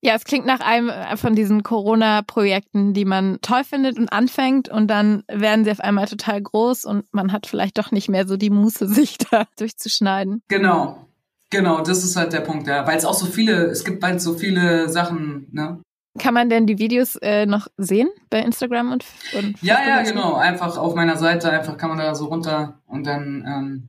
Ja, 0.02 0.14
es 0.14 0.22
klingt 0.22 0.46
nach 0.46 0.60
einem 0.60 0.92
von 1.16 1.34
diesen 1.34 1.64
Corona-Projekten, 1.64 2.94
die 2.94 3.04
man 3.04 3.38
toll 3.42 3.64
findet 3.64 3.98
und 3.98 4.08
anfängt 4.12 4.68
und 4.68 4.86
dann 4.86 5.24
werden 5.26 5.64
sie 5.64 5.72
auf 5.72 5.80
einmal 5.80 6.06
total 6.06 6.40
groß 6.40 6.84
und 6.84 7.06
man 7.10 7.32
hat 7.32 7.48
vielleicht 7.48 7.76
doch 7.76 7.90
nicht 7.90 8.08
mehr 8.08 8.24
so 8.24 8.36
die 8.36 8.50
Muße, 8.50 8.86
sich 8.88 9.18
da 9.18 9.46
durchzuschneiden. 9.58 10.42
Genau. 10.46 11.05
Genau, 11.50 11.80
das 11.80 12.02
ist 12.02 12.16
halt 12.16 12.32
der 12.32 12.40
Punkt, 12.40 12.66
ja. 12.66 12.86
Weil 12.86 12.98
es 12.98 13.04
auch 13.04 13.14
so 13.14 13.26
viele, 13.26 13.66
es 13.66 13.84
gibt 13.84 14.00
bald 14.00 14.20
so 14.20 14.34
viele 14.34 14.88
Sachen, 14.88 15.48
ne? 15.52 15.80
Kann 16.18 16.34
man 16.34 16.48
denn 16.48 16.66
die 16.66 16.78
Videos 16.78 17.16
äh, 17.16 17.46
noch 17.46 17.68
sehen 17.76 18.08
bei 18.30 18.40
Instagram 18.40 18.92
und, 18.92 19.04
und 19.34 19.62
Ja, 19.62 19.78
ja, 19.86 20.02
genau. 20.02 20.34
Einfach 20.34 20.78
auf 20.78 20.94
meiner 20.94 21.16
Seite, 21.16 21.50
einfach 21.50 21.76
kann 21.76 21.90
man 21.90 21.98
da 21.98 22.14
so 22.14 22.26
runter 22.26 22.80
und 22.86 23.06
dann 23.06 23.44
ähm, 23.46 23.88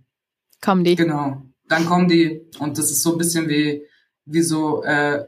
kommen 0.61 0.83
die. 0.83 0.95
Genau. 0.95 1.41
Dann 1.69 1.85
kommen 1.85 2.07
die 2.07 2.41
und 2.59 2.77
das 2.77 2.91
ist 2.91 3.01
so 3.01 3.13
ein 3.13 3.17
bisschen 3.17 3.47
wie, 3.47 3.83
wie 4.25 4.41
so 4.41 4.83
äh, 4.83 5.25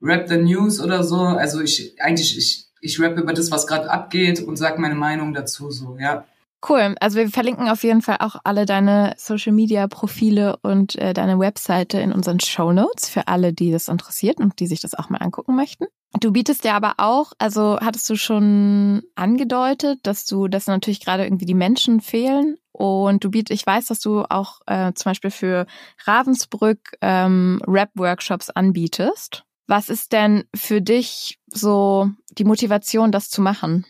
Rap 0.00 0.28
the 0.28 0.36
News 0.36 0.80
oder 0.80 1.02
so. 1.02 1.20
Also 1.20 1.60
ich 1.60 2.00
eigentlich, 2.00 2.38
ich, 2.38 2.68
ich 2.80 3.00
rap 3.00 3.18
über 3.18 3.32
das, 3.32 3.50
was 3.50 3.66
gerade 3.66 3.90
abgeht 3.90 4.40
und 4.40 4.56
sag 4.56 4.78
meine 4.78 4.94
Meinung 4.94 5.34
dazu, 5.34 5.70
so, 5.70 5.98
ja. 5.98 6.24
Cool. 6.66 6.96
Also 7.00 7.18
wir 7.18 7.28
verlinken 7.28 7.68
auf 7.68 7.84
jeden 7.84 8.02
Fall 8.02 8.16
auch 8.18 8.36
alle 8.42 8.66
deine 8.66 9.14
Social 9.16 9.52
Media 9.52 9.86
Profile 9.86 10.58
und 10.62 10.96
äh, 10.96 11.14
deine 11.14 11.38
Webseite 11.38 12.00
in 12.00 12.12
unseren 12.12 12.40
Show 12.40 12.72
Notes 12.72 13.08
für 13.08 13.28
alle, 13.28 13.52
die 13.52 13.70
das 13.70 13.86
interessiert 13.86 14.38
und 14.38 14.58
die 14.58 14.66
sich 14.66 14.80
das 14.80 14.94
auch 14.94 15.08
mal 15.08 15.18
angucken 15.18 15.54
möchten. 15.54 15.86
Du 16.18 16.32
bietest 16.32 16.64
ja 16.64 16.74
aber 16.74 16.94
auch, 16.96 17.32
also 17.38 17.78
hattest 17.80 18.08
du 18.10 18.16
schon 18.16 19.02
angedeutet, 19.14 20.00
dass 20.02 20.24
du, 20.24 20.48
dass 20.48 20.66
natürlich 20.66 21.00
gerade 21.00 21.24
irgendwie 21.24 21.46
die 21.46 21.54
Menschen 21.54 22.00
fehlen 22.00 22.56
und 22.72 23.22
du 23.22 23.30
bietest, 23.30 23.60
ich 23.60 23.66
weiß, 23.66 23.86
dass 23.86 24.00
du 24.00 24.24
auch 24.28 24.60
äh, 24.66 24.92
zum 24.94 25.10
Beispiel 25.10 25.30
für 25.30 25.66
Ravensbrück 26.06 26.96
ähm, 27.02 27.62
Rap-Workshops 27.66 28.50
anbietest. 28.50 29.44
Was 29.68 29.90
ist 29.90 30.12
denn 30.12 30.44
für 30.56 30.80
dich 30.80 31.38
so 31.46 32.10
die 32.30 32.44
Motivation, 32.44 33.12
das 33.12 33.28
zu 33.28 33.42
machen? 33.42 33.84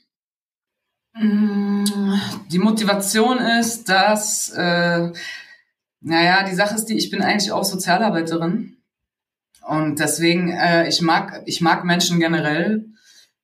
Die 1.17 2.59
Motivation 2.59 3.39
ist, 3.39 3.89
dass, 3.89 4.51
äh, 4.51 5.13
naja, 6.01 6.45
die 6.45 6.55
Sache 6.55 6.75
ist 6.77 6.87
die, 6.87 6.97
ich 6.97 7.11
bin 7.11 7.23
eigentlich 7.23 7.53
auch 7.53 7.65
Sozialarbeiterin. 7.65 8.77
Und 9.67 9.99
deswegen, 9.99 10.51
äh, 10.51 10.89
ich 10.89 11.03
mag, 11.03 11.43
ich 11.47 11.61
mag 11.61 11.85
Menschen 11.85 12.21
generell. 12.21 12.87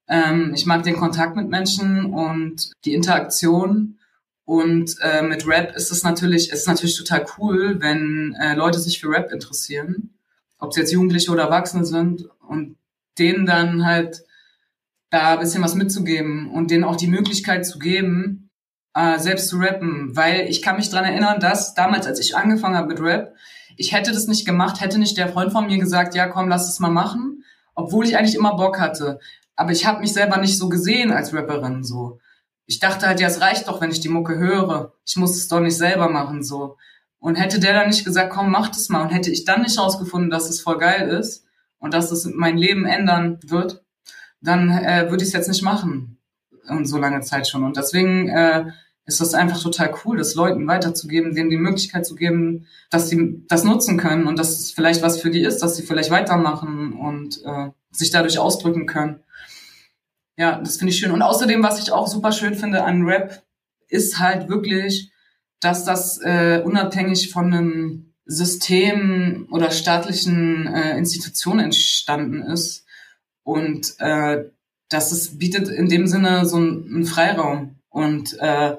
Ähm, 0.09 0.53
ich 0.55 0.67
mag 0.67 0.83
den 0.83 0.97
Kontakt 0.97 1.37
mit 1.37 1.49
Menschen 1.49 2.07
und 2.07 2.71
die 2.85 2.95
Interaktion. 2.95 3.99
Und 4.45 4.97
äh, 5.01 5.23
mit 5.23 5.47
Rap 5.47 5.75
ist 5.75 5.91
es 5.91 6.03
natürlich, 6.03 6.51
ist 6.51 6.69
natürlich 6.69 6.97
total 6.97 7.27
cool, 7.39 7.81
wenn 7.81 8.37
äh, 8.41 8.55
Leute 8.55 8.79
sich 8.79 9.01
für 9.01 9.09
Rap 9.09 9.33
interessieren, 9.33 10.15
ob 10.59 10.75
sie 10.75 10.81
jetzt 10.81 10.93
Jugendliche 10.93 11.31
oder 11.31 11.45
Erwachsene 11.45 11.85
sind 11.85 12.29
und 12.47 12.77
denen 13.19 13.47
dann 13.47 13.87
halt 13.87 14.23
da 15.15 15.35
ein 15.35 15.39
bisschen 15.39 15.63
was 15.63 15.75
mitzugeben 15.75 16.51
und 16.51 16.71
denen 16.71 16.85
auch 16.85 16.97
die 16.97 17.07
Möglichkeit 17.07 17.65
zu 17.65 17.79
geben, 17.79 18.51
äh, 18.95 19.19
selbst 19.19 19.49
zu 19.49 19.59
rappen. 19.59 20.15
Weil 20.17 20.49
ich 20.49 20.61
kann 20.61 20.77
mich 20.77 20.91
dran 20.91 21.05
erinnern, 21.05 21.41
dass 21.41 21.75
damals, 21.75 22.07
als 22.07 22.21
ich 22.21 22.37
angefangen 22.37 22.77
habe 22.77 22.89
mit 22.89 23.01
Rap, 23.01 23.35
ich 23.77 23.93
hätte 23.93 24.13
das 24.13 24.27
nicht 24.27 24.45
gemacht, 24.45 24.81
hätte 24.81 24.99
nicht 24.99 25.17
der 25.17 25.29
Freund 25.29 25.53
von 25.53 25.67
mir 25.67 25.79
gesagt, 25.79 26.15
ja 26.15 26.27
komm, 26.27 26.49
lass 26.49 26.69
es 26.69 26.81
mal 26.81 26.91
machen, 26.91 27.45
obwohl 27.75 28.07
ich 28.07 28.17
eigentlich 28.17 28.35
immer 28.35 28.57
Bock 28.57 28.81
hatte. 28.81 29.19
Aber 29.57 29.73
ich 29.73 29.87
habe 29.87 30.01
mich 30.01 30.13
selber 30.13 30.37
nicht 30.39 30.59
so 30.59 30.69
gesehen 30.69 31.13
als 31.13 31.33
Rapperin 31.33 31.85
so. 31.85 32.19
Ich 32.67 32.81
dachte 32.81 33.07
halt, 33.07 33.21
ja, 33.21 33.29
es 33.29 33.41
reicht 33.41 33.69
doch, 33.69 33.81
wenn 33.81 33.91
ich 33.91 34.01
die 34.01 34.09
Mucke 34.09 34.37
höre. 34.37 34.95
Ich 35.07 35.17
muss 35.17 35.37
es 35.37 35.49
doch 35.49 35.61
nicht 35.61 35.77
selber 35.77 36.09
machen 36.09 36.43
so. 36.43 36.77
Und 37.19 37.37
hätte 37.37 37.61
der 37.61 37.73
dann 37.73 37.89
nicht 37.89 38.05
gesagt, 38.05 38.31
komm, 38.33 38.51
mach 38.51 38.69
das 38.69 38.89
mal, 38.89 39.03
und 39.03 39.11
hätte 39.11 39.31
ich 39.31 39.45
dann 39.45 39.63
nicht 39.63 39.79
rausgefunden, 39.79 40.31
dass 40.31 40.49
es 40.49 40.61
voll 40.61 40.79
geil 40.79 41.09
ist 41.09 41.47
und 41.79 41.95
dass 41.95 42.11
es 42.11 42.27
mein 42.27 42.59
Leben 42.59 42.85
ändern 42.85 43.39
wird, 43.45 43.84
dann 44.45 44.71
äh, 44.71 45.11
würde 45.11 45.23
ich 45.23 45.29
es 45.29 45.35
jetzt 45.35 45.49
nicht 45.49 45.63
machen. 45.63 46.19
Und 46.69 46.87
so 46.87 46.97
lange 46.97 47.21
Zeit 47.21 47.47
schon. 47.47 47.63
Und 47.63 47.77
deswegen 47.77 48.29
äh, 48.29 48.65
ist 49.07 49.21
das 49.21 49.35
einfach 49.35 49.61
total 49.63 49.95
cool, 50.05 50.17
das 50.17 50.35
Leuten 50.35 50.67
weiterzugeben, 50.67 51.35
denen 51.35 51.51
die 51.51 51.59
Möglichkeit 51.59 52.07
zu 52.07 52.15
geben, 52.15 52.67
dass 52.91 53.11
sie 53.11 53.45
das 53.49 53.65
nutzen 53.65 53.99
können 53.99 54.27
und 54.27 54.39
dass 54.39 54.59
es 54.59 54.71
vielleicht 54.71 55.03
was 55.03 55.21
für 55.21 55.31
die 55.31 55.43
ist, 55.43 55.59
dass 55.59 55.77
sie 55.77 55.83
vielleicht 55.83 56.11
weitermachen 56.11 56.95
und 56.95 57.43
äh, 57.45 57.71
sich 57.91 58.11
dadurch 58.11 58.39
ausdrücken 58.39 58.87
können. 58.87 59.21
Ja, 60.37 60.59
das 60.59 60.79
finde 60.79 60.93
ich 60.93 60.99
schön. 60.99 61.13
Und 61.13 61.23
außerdem, 61.23 61.63
was 61.63 61.79
ich 61.79 61.93
auch 61.93 62.09
super 62.09 62.33
schön 62.33 62.55
finde 62.55 62.83
an 62.83 63.03
Rap, 63.03 63.43
ist 63.89 64.19
halt 64.19 64.49
wirklich, 64.49 65.13
dass 65.61 65.85
das 65.85 66.19
äh, 66.23 66.63
unabhängig 66.65 67.31
von 67.31 67.53
einem 67.53 68.15
System 68.27 69.47
oder 69.51 69.71
staatlichen 69.71 70.67
äh, 70.67 70.97
Institutionen 70.97 71.61
entstanden 71.67 72.43
ist. 72.43 72.84
Und 73.45 73.95
äh, 74.01 74.45
dass 74.89 75.13
es 75.13 75.39
bietet 75.39 75.69
in 75.69 75.89
dem 75.89 76.07
Sinne 76.07 76.45
so 76.47 76.57
einen 76.57 77.05
Freiraum. 77.05 77.77
Und 77.89 78.37
äh, 78.41 78.77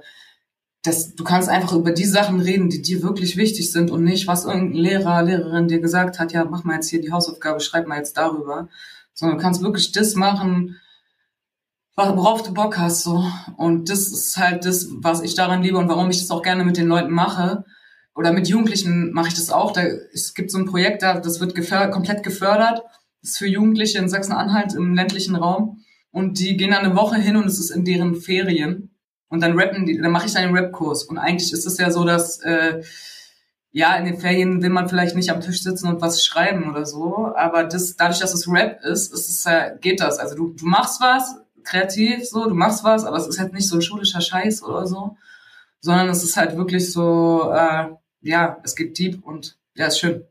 das, 0.83 1.15
du 1.15 1.23
kannst 1.23 1.49
einfach 1.49 1.73
über 1.73 1.91
die 1.91 2.05
Sachen 2.05 2.39
reden, 2.39 2.69
die 2.69 2.81
dir 2.81 3.01
wirklich 3.01 3.37
wichtig 3.37 3.71
sind 3.71 3.89
und 3.89 4.03
nicht, 4.03 4.27
was 4.27 4.45
irgendein 4.45 4.73
Lehrer, 4.73 5.23
Lehrerin 5.23 5.67
dir 5.67 5.79
gesagt 5.79 6.19
hat, 6.19 6.31
ja, 6.31 6.45
mach 6.45 6.63
mal 6.63 6.75
jetzt 6.75 6.89
hier 6.89 7.01
die 7.01 7.11
Hausaufgabe, 7.11 7.59
schreib 7.59 7.87
mal 7.87 7.97
jetzt 7.97 8.17
darüber. 8.17 8.69
Sondern 9.13 9.37
du 9.37 9.43
kannst 9.43 9.61
wirklich 9.61 9.93
das 9.93 10.15
machen, 10.15 10.79
worauf 11.95 12.43
du 12.43 12.53
Bock 12.53 12.77
hast. 12.77 13.03
so 13.03 13.25
Und 13.57 13.89
das 13.89 14.07
ist 14.07 14.37
halt 14.37 14.65
das, 14.65 14.87
was 14.97 15.21
ich 15.21 15.35
daran 15.35 15.63
liebe 15.63 15.77
und 15.77 15.89
warum 15.89 16.09
ich 16.09 16.19
das 16.19 16.31
auch 16.31 16.43
gerne 16.43 16.65
mit 16.65 16.77
den 16.77 16.87
Leuten 16.87 17.11
mache. 17.11 17.63
Oder 18.13 18.31
mit 18.31 18.47
Jugendlichen 18.47 19.11
mache 19.11 19.29
ich 19.29 19.33
das 19.33 19.49
auch. 19.49 19.71
Da, 19.71 19.81
es 19.81 20.33
gibt 20.33 20.51
so 20.51 20.57
ein 20.57 20.65
Projekt, 20.65 21.01
da, 21.01 21.19
das 21.19 21.39
wird 21.39 21.55
gefördert, 21.55 21.91
komplett 21.91 22.23
gefördert. 22.23 22.83
Das 23.25 23.31
ist 23.31 23.37
für 23.39 23.47
Jugendliche 23.47 23.97
in 23.97 24.07
Sachsen-Anhalt 24.07 24.75
im 24.75 24.93
ländlichen 24.93 25.35
Raum. 25.35 25.83
Und 26.11 26.37
die 26.37 26.57
gehen 26.57 26.69
dann 26.69 26.85
eine 26.85 26.95
Woche 26.95 27.15
hin 27.15 27.37
und 27.37 27.47
es 27.47 27.57
ist 27.57 27.71
in 27.71 27.83
deren 27.83 28.15
Ferien. 28.15 28.95
Und 29.29 29.41
dann 29.41 29.57
rappen 29.57 29.87
die, 29.87 29.99
dann 29.99 30.11
mache 30.11 30.27
ich 30.27 30.37
einen 30.37 30.55
Rapkurs. 30.55 31.05
Und 31.05 31.17
eigentlich 31.17 31.51
ist 31.51 31.65
es 31.65 31.79
ja 31.79 31.89
so, 31.89 32.05
dass 32.05 32.39
äh, 32.41 32.83
ja, 33.71 33.95
in 33.95 34.05
den 34.05 34.19
Ferien 34.19 34.61
will 34.61 34.69
man 34.69 34.87
vielleicht 34.87 35.15
nicht 35.15 35.31
am 35.31 35.41
Tisch 35.41 35.63
sitzen 35.63 35.87
und 35.87 36.01
was 36.01 36.23
schreiben 36.23 36.69
oder 36.69 36.85
so. 36.85 37.33
Aber 37.35 37.63
das, 37.63 37.95
dadurch, 37.95 38.19
dass 38.19 38.35
es 38.35 38.47
Rap 38.47 38.79
ist, 38.83 39.11
ist 39.11 39.27
es, 39.27 39.45
äh, 39.47 39.71
geht 39.81 40.01
das. 40.01 40.19
Also 40.19 40.35
du, 40.35 40.53
du 40.53 40.67
machst 40.67 41.01
was, 41.01 41.35
kreativ, 41.63 42.25
so, 42.25 42.47
du 42.47 42.53
machst 42.53 42.83
was, 42.83 43.05
aber 43.05 43.17
es 43.17 43.25
ist 43.25 43.39
halt 43.39 43.53
nicht 43.53 43.67
so 43.67 43.75
ein 43.75 43.81
schulischer 43.81 44.21
Scheiß 44.21 44.61
oder 44.61 44.85
so, 44.85 45.17
sondern 45.81 46.09
es 46.09 46.23
ist 46.23 46.37
halt 46.37 46.55
wirklich 46.57 46.91
so, 46.91 47.51
äh, 47.51 47.87
ja, 48.21 48.57
es 48.63 48.75
geht 48.75 48.99
deep 48.99 49.23
und 49.25 49.57
ja, 49.73 49.87
ist 49.87 49.99
schön. 49.99 50.25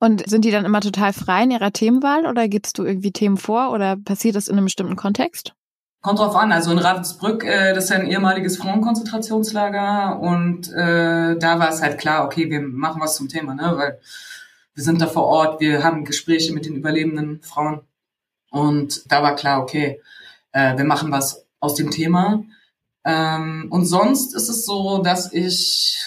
Und 0.00 0.28
sind 0.28 0.44
die 0.44 0.50
dann 0.50 0.64
immer 0.64 0.80
total 0.80 1.12
frei 1.12 1.42
in 1.42 1.50
ihrer 1.50 1.72
Themenwahl 1.72 2.26
oder 2.26 2.48
gibst 2.48 2.78
du 2.78 2.84
irgendwie 2.84 3.10
Themen 3.10 3.36
vor 3.36 3.72
oder 3.72 3.96
passiert 3.96 4.36
das 4.36 4.48
in 4.48 4.56
einem 4.56 4.66
bestimmten 4.66 4.96
Kontext? 4.96 5.54
Kommt 6.00 6.20
drauf 6.20 6.36
an. 6.36 6.52
Also 6.52 6.70
in 6.70 6.78
Ravensbrück, 6.78 7.44
äh, 7.44 7.74
das 7.74 7.84
ist 7.84 7.90
ja 7.90 7.96
ein 7.96 8.06
ehemaliges 8.06 8.56
Frauenkonzentrationslager 8.58 10.20
und 10.20 10.72
äh, 10.72 11.36
da 11.36 11.58
war 11.58 11.70
es 11.70 11.82
halt 11.82 11.98
klar, 11.98 12.24
okay, 12.24 12.48
wir 12.48 12.60
machen 12.60 13.00
was 13.00 13.16
zum 13.16 13.28
Thema, 13.28 13.54
ne? 13.54 13.72
weil 13.76 13.98
wir 14.74 14.84
sind 14.84 15.00
da 15.00 15.08
vor 15.08 15.24
Ort, 15.24 15.60
wir 15.60 15.82
haben 15.82 16.04
Gespräche 16.04 16.52
mit 16.52 16.66
den 16.66 16.76
überlebenden 16.76 17.42
Frauen 17.42 17.80
und 18.50 19.10
da 19.10 19.24
war 19.24 19.34
klar, 19.34 19.60
okay, 19.60 20.00
äh, 20.52 20.76
wir 20.76 20.84
machen 20.84 21.10
was 21.10 21.44
aus 21.58 21.74
dem 21.74 21.90
Thema. 21.90 22.44
Ähm, 23.04 23.66
und 23.70 23.86
sonst 23.86 24.34
ist 24.34 24.48
es 24.48 24.64
so, 24.64 25.02
dass 25.02 25.32
ich, 25.32 25.98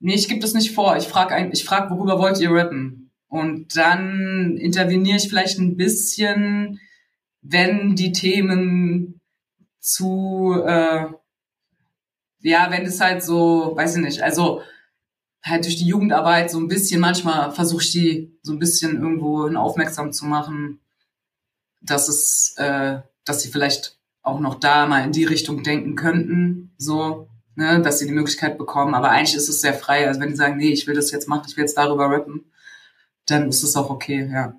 nee, 0.00 0.14
ich 0.14 0.28
gebe 0.28 0.40
das 0.40 0.54
nicht 0.54 0.74
vor. 0.74 0.96
Ich 0.96 1.08
frage, 1.08 1.50
ich 1.52 1.64
frag, 1.64 1.90
worüber 1.90 2.18
wollt 2.18 2.40
ihr 2.40 2.50
rappen? 2.50 3.10
Und 3.28 3.76
dann 3.76 4.56
interveniere 4.56 5.18
ich 5.18 5.28
vielleicht 5.28 5.58
ein 5.58 5.76
bisschen 5.76 6.80
wenn 7.42 7.94
die 7.94 8.12
Themen 8.12 9.20
zu, 9.80 10.62
äh, 10.66 11.06
ja, 12.40 12.70
wenn 12.70 12.84
es 12.84 13.00
halt 13.00 13.22
so, 13.22 13.72
weiß 13.74 13.96
ich 13.96 14.02
nicht, 14.02 14.22
also 14.22 14.62
halt 15.42 15.64
durch 15.64 15.76
die 15.76 15.86
Jugendarbeit 15.86 16.50
so 16.50 16.58
ein 16.58 16.68
bisschen, 16.68 17.00
manchmal 17.00 17.52
versuche 17.52 17.82
ich 17.82 17.90
die 17.90 18.38
so 18.42 18.52
ein 18.52 18.58
bisschen 18.58 19.00
irgendwo 19.00 19.48
aufmerksam 19.56 20.12
zu 20.12 20.26
machen, 20.26 20.80
dass 21.80 22.08
es, 22.08 22.54
äh, 22.58 23.00
dass 23.24 23.42
sie 23.42 23.50
vielleicht 23.50 23.98
auch 24.22 24.40
noch 24.40 24.56
da 24.56 24.86
mal 24.86 25.04
in 25.04 25.12
die 25.12 25.24
Richtung 25.24 25.62
denken 25.62 25.94
könnten, 25.94 26.74
so, 26.76 27.28
ne, 27.58 27.82
dass 27.82 27.98
sie 27.98 28.06
die 28.06 28.12
Möglichkeit 28.12 28.56
bekommen. 28.56 28.94
Aber 28.94 29.10
eigentlich 29.10 29.34
ist 29.34 29.48
es 29.48 29.60
sehr 29.60 29.74
frei. 29.74 30.06
Also 30.06 30.20
wenn 30.20 30.28
die 30.28 30.36
sagen, 30.36 30.56
nee, 30.56 30.70
ich 30.70 30.86
will 30.86 30.94
das 30.94 31.10
jetzt 31.10 31.28
machen, 31.28 31.46
ich 31.48 31.56
will 31.56 31.64
jetzt 31.64 31.76
darüber 31.76 32.08
rappen, 32.08 32.50
dann 33.26 33.48
ist 33.48 33.64
es 33.64 33.76
auch 33.76 33.90
okay, 33.90 34.30
ja. 34.32 34.54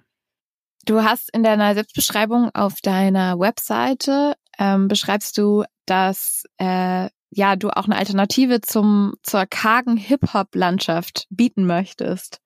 Du 0.86 1.02
hast 1.04 1.34
in 1.34 1.44
deiner 1.44 1.74
Selbstbeschreibung 1.76 2.50
auf 2.54 2.82
deiner 2.82 3.40
Webseite 3.40 4.36
ähm, 4.58 4.88
beschreibst 4.88 5.38
du, 5.38 5.64
dass 5.86 6.44
äh, 6.58 7.10
ja 7.32 7.56
du 7.56 7.70
auch 7.70 7.86
eine 7.86 7.98
Alternative 7.98 8.60
zum 8.62 9.14
zur 9.24 9.46
kargen 9.46 9.98
Hip-Hop-Landschaft 9.98 11.28
bieten 11.30 11.66
möchtest. 11.66 12.40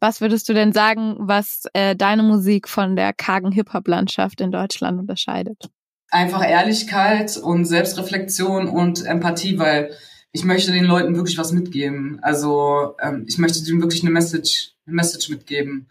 Was 0.00 0.20
würdest 0.20 0.48
du 0.48 0.54
denn 0.54 0.72
sagen, 0.72 1.16
was 1.18 1.64
äh, 1.74 1.94
deine 1.94 2.24
Musik 2.24 2.68
von 2.68 2.96
der 2.96 3.12
kargen 3.12 3.52
Hip-Hop-Landschaft 3.52 4.40
in 4.40 4.50
Deutschland 4.50 4.98
unterscheidet? 4.98 5.70
Einfach 6.12 6.46
Ehrlichkeit 6.46 7.38
und 7.38 7.64
Selbstreflexion 7.64 8.68
und 8.68 9.04
Empathie, 9.06 9.58
weil 9.58 9.96
ich 10.30 10.44
möchte 10.44 10.70
den 10.70 10.84
Leuten 10.84 11.16
wirklich 11.16 11.38
was 11.38 11.52
mitgeben. 11.52 12.18
Also 12.20 12.94
ähm, 13.00 13.24
ich 13.26 13.38
möchte 13.38 13.64
denen 13.64 13.80
wirklich 13.80 14.02
eine 14.02 14.10
Message, 14.10 14.74
eine 14.86 14.96
Message 14.96 15.30
mitgeben. 15.30 15.88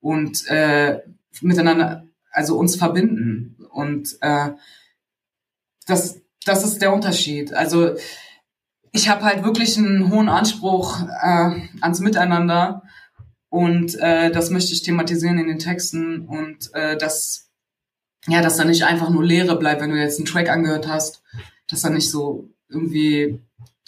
Und 0.00 0.44
äh, 0.48 1.00
miteinander, 1.40 2.04
also 2.32 2.58
uns 2.58 2.74
verbinden. 2.74 3.56
Und 3.70 4.16
äh, 4.22 4.50
das, 5.86 6.20
das 6.44 6.64
ist 6.64 6.82
der 6.82 6.92
Unterschied. 6.92 7.52
Also 7.52 7.94
ich 8.90 9.08
habe 9.08 9.22
halt 9.22 9.44
wirklich 9.44 9.78
einen 9.78 10.10
hohen 10.10 10.28
Anspruch 10.28 11.00
äh, 11.22 11.50
ans 11.80 12.00
Miteinander 12.00 12.82
und 13.48 13.96
äh, 14.00 14.30
das 14.30 14.50
möchte 14.50 14.72
ich 14.72 14.82
thematisieren 14.82 15.38
in 15.38 15.48
den 15.48 15.58
Texten 15.58 16.26
und 16.26 16.74
äh, 16.74 16.96
dass 16.96 17.49
ja, 18.26 18.42
dass 18.42 18.56
da 18.56 18.64
nicht 18.64 18.84
einfach 18.84 19.10
nur 19.10 19.24
Leere 19.24 19.56
bleibt, 19.58 19.80
wenn 19.80 19.90
du 19.90 19.96
jetzt 19.96 20.18
einen 20.18 20.26
Track 20.26 20.48
angehört 20.48 20.86
hast, 20.86 21.22
dass 21.68 21.82
da 21.82 21.90
nicht 21.90 22.10
so 22.10 22.48
irgendwie 22.68 23.40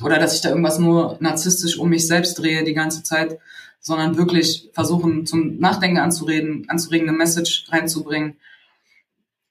oder 0.03 0.19
dass 0.19 0.35
ich 0.35 0.41
da 0.41 0.49
irgendwas 0.49 0.79
nur 0.79 1.17
narzisstisch 1.21 1.79
um 1.79 1.89
mich 1.89 2.07
selbst 2.07 2.39
drehe 2.39 2.65
die 2.65 2.75
ganze 2.75 3.03
Zeit, 3.03 3.39
sondern 3.81 4.17
wirklich 4.17 4.71
versuchen, 4.73 5.27
zum 5.27 5.59
Nachdenken 5.59 5.99
anzureden, 5.99 6.67
anzuregen, 6.69 7.09
eine 7.09 7.17
Message 7.17 7.67
reinzubringen. 7.69 8.37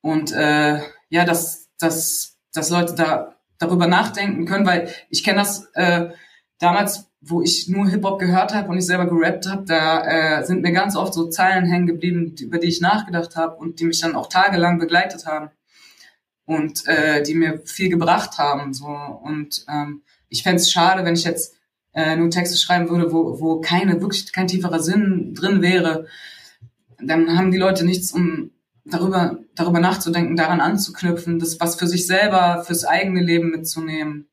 Und 0.02 0.32
äh, 0.32 0.80
ja, 1.10 1.26
dass, 1.26 1.70
dass, 1.78 2.38
dass 2.54 2.70
Leute 2.70 2.96
da 2.96 3.36
darüber 3.60 3.88
nachdenken 3.88 4.46
können, 4.46 4.66
weil 4.66 4.92
ich 5.10 5.24
kenne 5.24 5.40
das 5.40 5.66
äh, 5.74 6.10
damals, 6.58 7.11
wo 7.22 7.42
ich 7.44 7.68
nur 7.70 7.88
Hip-Hop 7.88 8.20
gehört 8.20 8.54
habe 8.54 8.70
und 8.70 8.78
ich 8.78 8.86
selber 8.86 9.08
gerappt 9.08 9.48
habe, 9.48 9.64
da 9.66 10.40
äh, 10.40 10.46
sind 10.46 10.64
mir 10.64 10.72
ganz 10.72 10.96
oft 10.96 11.14
so 11.14 11.30
Zeilen 11.30 11.66
hängen 11.66 11.86
geblieben, 11.86 12.36
über 12.42 12.58
die 12.58 12.68
ich 12.68 12.82
nachgedacht 12.82 13.36
habe 13.36 13.56
und 13.58 13.80
die 13.80 13.86
mich 13.86 14.02
dann 14.02 14.16
auch 14.16 14.28
tagelang 14.28 14.80
begleitet 14.80 15.28
haben 15.28 15.52
und 16.46 16.88
äh, 16.88 17.22
die 17.22 17.36
mir 17.36 17.62
viel 17.64 17.90
gebracht 17.90 18.40
haben. 18.40 18.74
So. 18.74 18.88
Und 18.88 19.66
ähm, 19.70 20.02
ich 20.30 20.42
fände 20.42 20.58
es 20.58 20.72
schade, 20.72 21.06
wenn 21.06 21.14
ich 21.14 21.24
jetzt 21.24 21.56
äh, 21.94 22.16
nur 22.16 22.32
Texte 22.32 22.58
schreiben 22.58 22.90
würde, 22.90 23.14
wo, 23.14 23.40
wo 23.40 23.62
keine, 23.62 24.02
wirklich 24.02 24.34
kein 24.34 24.48
tieferer 24.48 24.80
Sinn 24.80 25.36
drin 25.36 25.62
wäre, 25.62 26.08
dann 27.00 27.38
haben 27.38 27.52
die 27.52 27.58
Leute 27.58 27.86
nichts, 27.86 28.12
um 28.12 28.52
darüber, 28.84 29.38
darüber 29.56 29.80
nachzudenken, 29.80 30.36
daran 30.36 30.60
anzuknüpfen, 30.60 31.38
das 31.38 31.60
was 31.60 31.76
für 31.76 31.88
sich 31.88 32.08
selber, 32.08 32.64
fürs 32.66 32.86
eigene 32.86 33.22
Leben 33.22 33.52
mitzunehmen. 33.52 34.28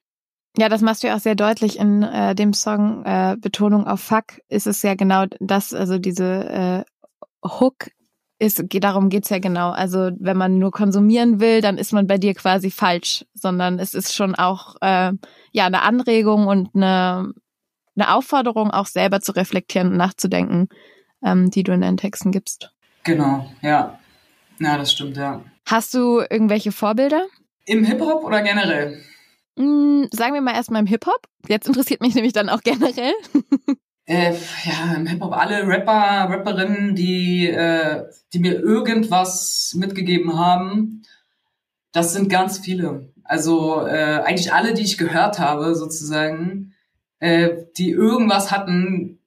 Ja, 0.58 0.68
das 0.68 0.82
machst 0.82 1.02
du 1.02 1.06
ja 1.06 1.14
auch 1.14 1.20
sehr 1.20 1.36
deutlich 1.36 1.78
in 1.78 2.02
äh, 2.02 2.34
dem 2.34 2.52
Song 2.52 3.04
äh, 3.04 3.36
Betonung 3.38 3.86
auf 3.86 4.00
Fuck 4.00 4.40
ist 4.48 4.66
es 4.66 4.82
ja 4.82 4.94
genau 4.94 5.26
das, 5.38 5.72
also 5.72 5.98
diese 5.98 6.84
äh, 6.84 7.48
Hook 7.48 7.90
ist, 8.40 8.64
darum 8.68 9.08
geht's 9.08 9.30
ja 9.30 9.38
genau. 9.38 9.70
Also 9.70 10.10
wenn 10.18 10.36
man 10.36 10.58
nur 10.58 10.72
konsumieren 10.72 11.38
will, 11.38 11.60
dann 11.60 11.78
ist 11.78 11.92
man 11.92 12.08
bei 12.08 12.18
dir 12.18 12.34
quasi 12.34 12.72
falsch, 12.72 13.24
sondern 13.34 13.78
es 13.78 13.94
ist 13.94 14.14
schon 14.14 14.34
auch 14.34 14.74
äh, 14.80 15.12
ja 15.52 15.66
eine 15.66 15.82
Anregung 15.82 16.48
und 16.48 16.74
eine 16.74 17.32
eine 17.98 18.14
Aufforderung, 18.14 18.70
auch 18.70 18.86
selber 18.86 19.20
zu 19.20 19.32
reflektieren 19.32 19.88
und 19.88 19.96
nachzudenken, 19.96 20.68
ähm, 21.24 21.50
die 21.50 21.62
du 21.62 21.72
in 21.72 21.80
deinen 21.80 21.96
Texten 21.96 22.30
gibst. 22.30 22.72
Genau, 23.04 23.50
ja. 23.60 23.98
Ja, 24.60 24.76
das 24.76 24.92
stimmt, 24.92 25.16
ja. 25.16 25.42
Hast 25.66 25.94
du 25.94 26.20
irgendwelche 26.20 26.72
Vorbilder? 26.72 27.26
Im 27.64 27.84
Hip-Hop 27.84 28.24
oder 28.24 28.42
generell? 28.42 29.02
Mm, 29.58 30.04
sagen 30.12 30.34
wir 30.34 30.40
mal 30.40 30.54
erstmal 30.54 30.80
im 30.80 30.86
Hip-Hop. 30.86 31.26
Jetzt 31.48 31.66
interessiert 31.66 32.00
mich 32.00 32.14
nämlich 32.14 32.32
dann 32.32 32.48
auch 32.48 32.62
generell. 32.62 33.12
äh, 34.06 34.32
ja, 34.64 34.94
im 34.96 35.06
Hip-Hop 35.06 35.32
alle 35.32 35.66
Rapper, 35.66 36.32
Rapperinnen, 36.32 36.94
die, 36.94 37.48
äh, 37.48 38.04
die 38.32 38.38
mir 38.38 38.60
irgendwas 38.60 39.74
mitgegeben 39.76 40.38
haben. 40.38 41.02
Das 41.92 42.12
sind 42.12 42.28
ganz 42.28 42.58
viele. 42.58 43.12
Also 43.24 43.84
äh, 43.86 44.22
eigentlich 44.24 44.52
alle, 44.52 44.74
die 44.74 44.82
ich 44.82 44.96
gehört 44.96 45.38
habe, 45.38 45.74
sozusagen 45.74 46.74
äh, 47.18 47.64
die 47.76 47.90
irgendwas 47.90 48.50
hatten, 48.50 49.18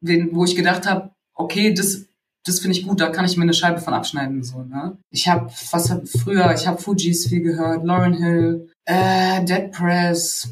wo 0.00 0.44
ich 0.44 0.56
gedacht 0.56 0.86
habe, 0.86 1.10
okay, 1.34 1.74
das, 1.74 2.06
das 2.44 2.60
finde 2.60 2.78
ich 2.78 2.86
gut, 2.86 3.00
da 3.00 3.10
kann 3.10 3.24
ich 3.24 3.36
mir 3.36 3.42
eine 3.42 3.54
Scheibe 3.54 3.80
von 3.80 3.94
abschneiden. 3.94 4.42
So, 4.42 4.62
ne? 4.62 4.98
Ich 5.10 5.28
habe, 5.28 5.50
was 5.70 5.90
hab 5.90 6.08
früher, 6.08 6.52
ich 6.54 6.66
habe 6.66 6.80
Fujis 6.80 7.26
viel 7.26 7.42
gehört, 7.42 7.84
Lauren 7.84 8.14
Hill, 8.14 8.70
äh, 8.86 9.44
Dead 9.44 9.70
Press 9.70 10.48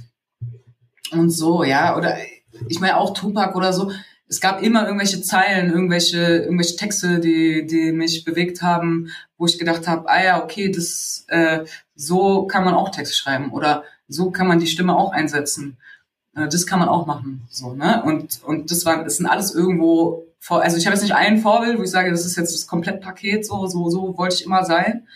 und 1.12 1.30
so, 1.30 1.64
ja. 1.64 1.96
Oder 1.96 2.16
ich 2.68 2.80
meine 2.80 2.98
auch 2.98 3.14
Tupac 3.14 3.56
oder 3.56 3.72
so. 3.72 3.90
Es 4.28 4.40
gab 4.40 4.62
immer 4.62 4.84
irgendwelche 4.84 5.22
Zeilen, 5.22 5.70
irgendwelche, 5.70 6.18
irgendwelche 6.18 6.76
Texte, 6.76 7.20
die, 7.20 7.66
die 7.66 7.92
mich 7.92 8.24
bewegt 8.24 8.62
haben, 8.62 9.08
wo 9.38 9.46
ich 9.46 9.58
gedacht 9.58 9.86
habe, 9.86 10.08
ah 10.08 10.22
ja, 10.22 10.42
okay, 10.42 10.70
das 10.70 11.24
äh, 11.28 11.64
so 11.94 12.46
kann 12.46 12.64
man 12.64 12.74
auch 12.74 12.90
Texte 12.90 13.14
schreiben 13.14 13.52
oder 13.52 13.84
so 14.08 14.30
kann 14.30 14.46
man 14.46 14.58
die 14.58 14.66
Stimme 14.66 14.96
auch 14.96 15.12
einsetzen. 15.12 15.76
Äh, 16.34 16.48
das 16.48 16.66
kann 16.66 16.80
man 16.80 16.88
auch 16.88 17.06
machen. 17.06 17.46
So, 17.50 17.74
ne? 17.74 18.02
Und, 18.04 18.42
und 18.42 18.70
das 18.70 18.84
war, 18.84 19.04
das 19.04 19.16
sind 19.16 19.26
alles 19.26 19.54
irgendwo 19.54 20.26
also 20.50 20.76
ich 20.76 20.86
habe 20.86 20.94
jetzt 20.94 21.02
nicht 21.02 21.14
ein 21.14 21.38
Vorbild, 21.38 21.78
wo 21.78 21.82
ich 21.82 21.90
sage, 21.90 22.10
das 22.10 22.26
ist 22.26 22.36
jetzt 22.36 22.54
das 22.54 22.66
Komplettpaket, 22.66 23.46
so, 23.46 23.66
so, 23.66 23.88
so 23.88 24.16
wollte 24.18 24.34
ich 24.34 24.44
immer 24.44 24.64
sein. 24.64 25.06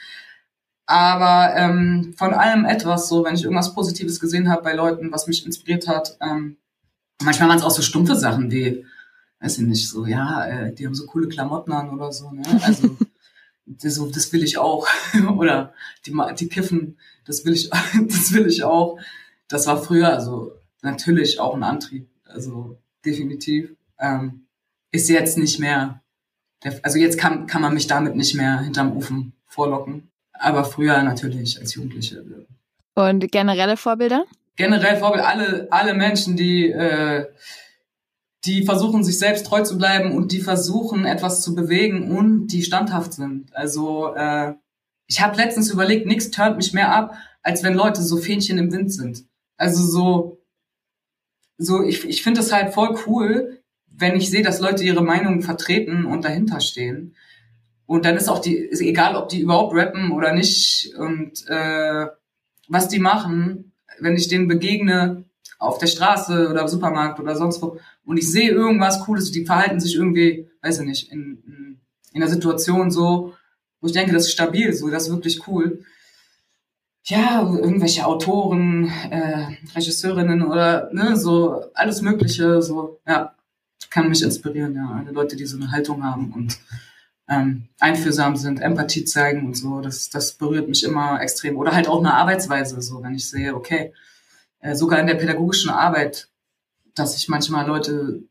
Aber 0.90 1.54
ähm, 1.54 2.14
von 2.16 2.32
allem 2.32 2.64
etwas, 2.64 3.10
so, 3.10 3.22
wenn 3.22 3.34
ich 3.34 3.44
irgendwas 3.44 3.74
Positives 3.74 4.20
gesehen 4.20 4.50
habe 4.50 4.62
bei 4.62 4.72
Leuten, 4.72 5.12
was 5.12 5.26
mich 5.26 5.44
inspiriert 5.44 5.86
hat, 5.86 6.16
ähm, 6.22 6.56
manchmal 7.22 7.50
waren 7.50 7.58
es 7.58 7.62
auch 7.62 7.70
so 7.70 7.82
stumpfe 7.82 8.16
Sachen 8.16 8.50
wie, 8.50 8.86
weiß 9.40 9.58
ich 9.58 9.66
nicht, 9.66 9.86
so, 9.86 10.06
ja, 10.06 10.46
äh, 10.46 10.72
die 10.72 10.86
haben 10.86 10.94
so 10.94 11.04
coole 11.04 11.28
Klamotten 11.28 11.72
an 11.72 11.90
oder 11.90 12.10
so, 12.10 12.30
ne? 12.30 12.42
Also 12.62 12.96
so, 13.76 14.10
das 14.10 14.32
will 14.32 14.42
ich 14.42 14.56
auch. 14.56 14.88
oder 15.36 15.74
die, 16.06 16.16
die 16.38 16.48
kiffen, 16.48 16.96
das 17.26 17.44
will 17.44 17.52
ich, 17.52 17.68
das 18.08 18.32
will 18.32 18.46
ich 18.46 18.64
auch. 18.64 18.98
Das 19.46 19.66
war 19.66 19.82
früher, 19.82 20.08
also 20.08 20.52
natürlich 20.80 21.38
auch 21.38 21.54
ein 21.54 21.64
Antrieb. 21.64 22.08
Also 22.24 22.78
definitiv. 23.04 23.76
Ähm, 23.98 24.46
ist 24.90 25.10
jetzt 25.10 25.36
nicht 25.36 25.60
mehr, 25.60 26.02
der, 26.64 26.80
also 26.82 26.96
jetzt 26.96 27.18
kann, 27.18 27.46
kann 27.46 27.60
man 27.60 27.74
mich 27.74 27.88
damit 27.88 28.16
nicht 28.16 28.34
mehr 28.34 28.60
hinterm 28.60 28.96
Ofen 28.96 29.34
vorlocken. 29.44 30.10
Aber 30.38 30.64
früher 30.64 31.02
natürlich 31.02 31.58
als 31.60 31.74
Jugendliche. 31.74 32.24
Und 32.94 33.30
generelle 33.30 33.76
Vorbilder? 33.76 34.24
Generell 34.56 34.96
Vorbilder, 34.96 35.28
alle, 35.28 35.68
alle 35.70 35.94
Menschen, 35.94 36.36
die, 36.36 36.70
äh, 36.70 37.26
die 38.44 38.64
versuchen, 38.64 39.04
sich 39.04 39.18
selbst 39.18 39.46
treu 39.46 39.62
zu 39.62 39.78
bleiben 39.78 40.12
und 40.12 40.32
die 40.32 40.40
versuchen, 40.40 41.04
etwas 41.04 41.42
zu 41.42 41.54
bewegen 41.54 42.10
und 42.16 42.48
die 42.48 42.62
standhaft 42.62 43.12
sind. 43.12 43.54
Also 43.54 44.14
äh, 44.14 44.54
ich 45.06 45.20
habe 45.20 45.36
letztens 45.36 45.70
überlegt, 45.70 46.06
nichts 46.06 46.30
turnt 46.30 46.56
mich 46.56 46.72
mehr 46.72 46.94
ab, 46.94 47.16
als 47.42 47.62
wenn 47.62 47.74
Leute 47.74 48.02
so 48.02 48.16
Fähnchen 48.16 48.58
im 48.58 48.72
Wind 48.72 48.92
sind. 48.92 49.24
Also 49.56 49.82
so, 49.82 50.38
so 51.56 51.82
ich, 51.82 52.04
ich 52.04 52.22
finde 52.22 52.40
es 52.40 52.52
halt 52.52 52.74
voll 52.74 52.98
cool, 53.06 53.62
wenn 53.86 54.16
ich 54.16 54.30
sehe, 54.30 54.42
dass 54.42 54.60
Leute 54.60 54.84
ihre 54.84 55.02
Meinung 55.02 55.42
vertreten 55.42 56.04
und 56.04 56.24
dahinter 56.24 56.60
stehen. 56.60 57.16
Und 57.88 58.04
dann 58.04 58.18
ist 58.18 58.28
auch 58.28 58.40
die, 58.40 58.54
ist 58.54 58.82
egal, 58.82 59.16
ob 59.16 59.30
die 59.30 59.40
überhaupt 59.40 59.74
rappen 59.74 60.12
oder 60.12 60.34
nicht 60.34 60.92
und 60.98 61.42
äh, 61.48 62.06
was 62.68 62.88
die 62.88 62.98
machen, 62.98 63.72
wenn 63.98 64.14
ich 64.14 64.28
denen 64.28 64.46
begegne 64.46 65.24
auf 65.58 65.78
der 65.78 65.86
Straße 65.86 66.50
oder 66.50 66.60
im 66.60 66.68
Supermarkt 66.68 67.18
oder 67.18 67.34
sonst 67.34 67.62
wo 67.62 67.78
und 68.04 68.18
ich 68.18 68.30
sehe 68.30 68.50
irgendwas 68.50 69.00
Cooles, 69.00 69.30
die 69.30 69.46
verhalten 69.46 69.80
sich 69.80 69.94
irgendwie, 69.94 70.50
weiß 70.60 70.80
ich 70.80 70.86
nicht, 70.86 71.10
in, 71.10 71.42
in, 71.46 71.80
in 72.12 72.20
der 72.20 72.28
Situation 72.28 72.90
so, 72.90 73.32
wo 73.80 73.86
ich 73.86 73.94
denke, 73.94 74.12
das 74.12 74.24
ist 74.24 74.32
stabil, 74.32 74.70
so, 74.74 74.90
das 74.90 75.04
ist 75.04 75.10
wirklich 75.10 75.48
cool. 75.48 75.82
Ja, 77.04 77.40
irgendwelche 77.40 78.04
Autoren, 78.04 78.92
äh, 79.10 79.46
Regisseurinnen 79.74 80.42
oder 80.42 80.90
ne, 80.92 81.16
so 81.16 81.64
alles 81.72 82.02
Mögliche, 82.02 82.60
so, 82.60 83.00
ja, 83.06 83.34
kann 83.88 84.10
mich 84.10 84.22
inspirieren, 84.22 84.74
ja. 84.74 85.00
Alle 85.00 85.12
Leute, 85.12 85.36
die 85.36 85.46
so 85.46 85.56
eine 85.56 85.70
Haltung 85.70 86.04
haben 86.04 86.34
und 86.34 86.58
ähm, 87.28 87.68
einfühlsam 87.78 88.36
sind, 88.36 88.60
Empathie 88.60 89.04
zeigen 89.04 89.46
und 89.46 89.56
so, 89.56 89.80
das, 89.80 90.08
das 90.08 90.32
berührt 90.32 90.68
mich 90.68 90.84
immer 90.84 91.20
extrem. 91.20 91.56
Oder 91.56 91.72
halt 91.72 91.88
auch 91.88 91.98
eine 91.98 92.14
Arbeitsweise, 92.14 92.80
so, 92.80 93.02
wenn 93.02 93.14
ich 93.14 93.28
sehe, 93.28 93.54
okay, 93.54 93.92
äh, 94.60 94.74
sogar 94.74 94.98
in 94.98 95.06
der 95.06 95.14
pädagogischen 95.14 95.70
Arbeit, 95.70 96.28
dass 96.94 97.16
ich 97.16 97.28
manchmal 97.28 97.66
Leute 97.66 98.22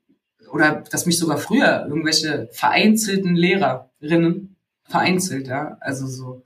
oder 0.52 0.84
dass 0.90 1.06
mich 1.06 1.20
sogar 1.20 1.38
früher 1.38 1.86
irgendwelche 1.88 2.50
vereinzelten 2.52 3.36
Lehrerinnen 3.36 4.56
vereinzelt, 4.84 5.48
ja, 5.48 5.78
also 5.82 6.08
so. 6.08 6.44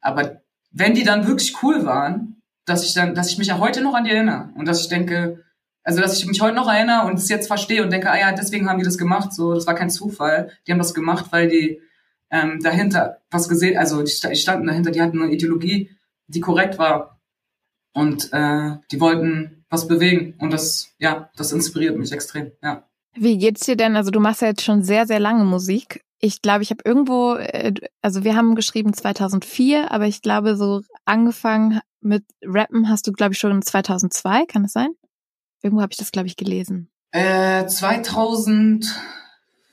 Aber 0.00 0.40
wenn 0.70 0.94
die 0.94 1.04
dann 1.04 1.26
wirklich 1.26 1.62
cool 1.62 1.84
waren, 1.84 2.40
dass 2.64 2.84
ich 2.84 2.94
dann, 2.94 3.14
dass 3.14 3.30
ich 3.30 3.38
mich 3.38 3.48
ja 3.48 3.58
heute 3.58 3.82
noch 3.82 3.94
an 3.94 4.04
die 4.04 4.10
erinnere 4.10 4.50
und 4.54 4.66
dass 4.66 4.80
ich 4.80 4.88
denke, 4.88 5.44
also 5.84 6.00
dass 6.00 6.18
ich 6.18 6.26
mich 6.26 6.40
heute 6.40 6.54
noch 6.54 6.68
erinnere 6.68 7.06
und 7.06 7.18
es 7.18 7.28
jetzt 7.28 7.46
verstehe 7.46 7.82
und 7.82 7.90
denke, 7.90 8.10
ah 8.10 8.18
ja, 8.18 8.32
deswegen 8.32 8.68
haben 8.68 8.78
die 8.78 8.84
das 8.84 8.98
gemacht, 8.98 9.32
so, 9.32 9.54
das 9.54 9.66
war 9.66 9.74
kein 9.74 9.90
Zufall. 9.90 10.50
Die 10.66 10.72
haben 10.72 10.78
das 10.78 10.94
gemacht, 10.94 11.26
weil 11.30 11.48
die 11.48 11.80
ähm, 12.30 12.60
dahinter 12.62 13.18
was 13.30 13.48
gesehen, 13.48 13.76
also 13.76 14.02
die, 14.02 14.10
standen 14.36 14.66
dahinter, 14.66 14.90
die 14.90 15.02
hatten 15.02 15.20
eine 15.22 15.32
Ideologie, 15.32 15.90
die 16.28 16.40
korrekt 16.40 16.78
war 16.78 17.20
und 17.92 18.32
äh, 18.32 18.76
die 18.90 19.00
wollten 19.00 19.64
was 19.68 19.88
bewegen 19.88 20.34
und 20.38 20.52
das, 20.52 20.94
ja, 20.98 21.30
das 21.36 21.52
inspiriert 21.52 21.96
mich 21.96 22.12
extrem, 22.12 22.52
ja. 22.62 22.88
Wie 23.14 23.36
geht's 23.36 23.66
dir 23.66 23.76
denn? 23.76 23.96
Also 23.96 24.10
du 24.10 24.20
machst 24.20 24.40
ja 24.40 24.48
jetzt 24.48 24.62
schon 24.62 24.82
sehr, 24.82 25.06
sehr 25.06 25.20
lange 25.20 25.44
Musik. 25.44 26.02
Ich 26.18 26.40
glaube, 26.40 26.62
ich 26.62 26.70
habe 26.70 26.82
irgendwo, 26.84 27.34
äh, 27.34 27.74
also 28.00 28.24
wir 28.24 28.36
haben 28.36 28.54
geschrieben 28.54 28.94
2004, 28.94 29.90
aber 29.90 30.06
ich 30.06 30.22
glaube, 30.22 30.56
so 30.56 30.80
angefangen 31.04 31.80
mit 32.00 32.24
Rappen 32.42 32.88
hast 32.88 33.06
du, 33.06 33.12
glaube 33.12 33.32
ich, 33.34 33.38
schon 33.38 33.60
2002, 33.60 34.46
kann 34.46 34.62
das 34.62 34.72
sein? 34.72 34.92
Irgendwo 35.62 35.82
habe 35.82 35.92
ich 35.92 35.98
das, 35.98 36.12
glaube 36.12 36.26
ich, 36.26 36.36
gelesen. 36.36 36.90
Äh, 37.12 37.66
2000, 37.66 38.86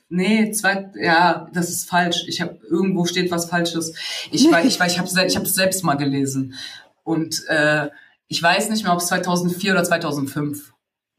nee, 0.08 0.50
zwei, 0.52 0.90
ja, 0.94 1.48
das 1.52 1.70
ist 1.70 1.88
falsch. 1.88 2.24
Ich 2.28 2.40
habe 2.40 2.58
irgendwo 2.68 3.06
steht 3.06 3.30
was 3.30 3.46
Falsches. 3.46 3.94
Ich 4.30 4.44
weiß, 4.52 4.66
ich 4.66 4.78
weiß, 4.78 4.92
ich 4.92 4.98
habe 4.98 5.26
ich 5.26 5.36
habe 5.36 5.46
es 5.46 5.54
selbst 5.54 5.84
mal 5.84 5.96
gelesen 5.96 6.54
und 7.02 7.44
äh, 7.48 7.88
ich 8.28 8.42
weiß 8.42 8.70
nicht 8.70 8.84
mehr, 8.84 8.92
ob 8.92 9.00
es 9.00 9.08
2004 9.08 9.72
oder 9.72 9.84
2005 9.84 10.72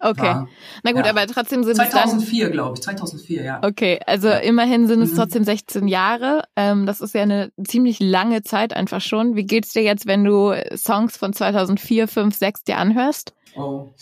Okay. 0.03 0.23
War. 0.23 0.47
Na 0.83 0.91
gut, 0.93 1.05
ja. 1.05 1.11
aber 1.11 1.27
trotzdem 1.27 1.63
sind 1.63 1.75
2004, 1.75 2.49
glaube 2.49 2.75
ich. 2.75 2.81
2004, 2.81 3.43
ja. 3.43 3.59
Okay, 3.63 3.99
also 4.05 4.29
immerhin 4.29 4.87
sind 4.87 5.01
es 5.01 5.11
mhm. 5.11 5.15
trotzdem 5.15 5.43
16 5.43 5.87
Jahre. 5.87 6.43
Ähm, 6.55 6.85
das 6.85 7.01
ist 7.01 7.13
ja 7.13 7.21
eine 7.21 7.51
ziemlich 7.63 7.99
lange 7.99 8.41
Zeit 8.41 8.73
einfach 8.75 9.01
schon. 9.01 9.35
Wie 9.35 9.45
geht's 9.45 9.73
dir 9.73 9.83
jetzt, 9.83 10.07
wenn 10.07 10.23
du 10.23 10.53
Songs 10.75 11.17
von 11.17 11.33
2004, 11.33 12.07
5, 12.07 12.35
6 12.35 12.63
dir 12.63 12.77
anhörst? 12.77 13.35
Oh. 13.55 13.93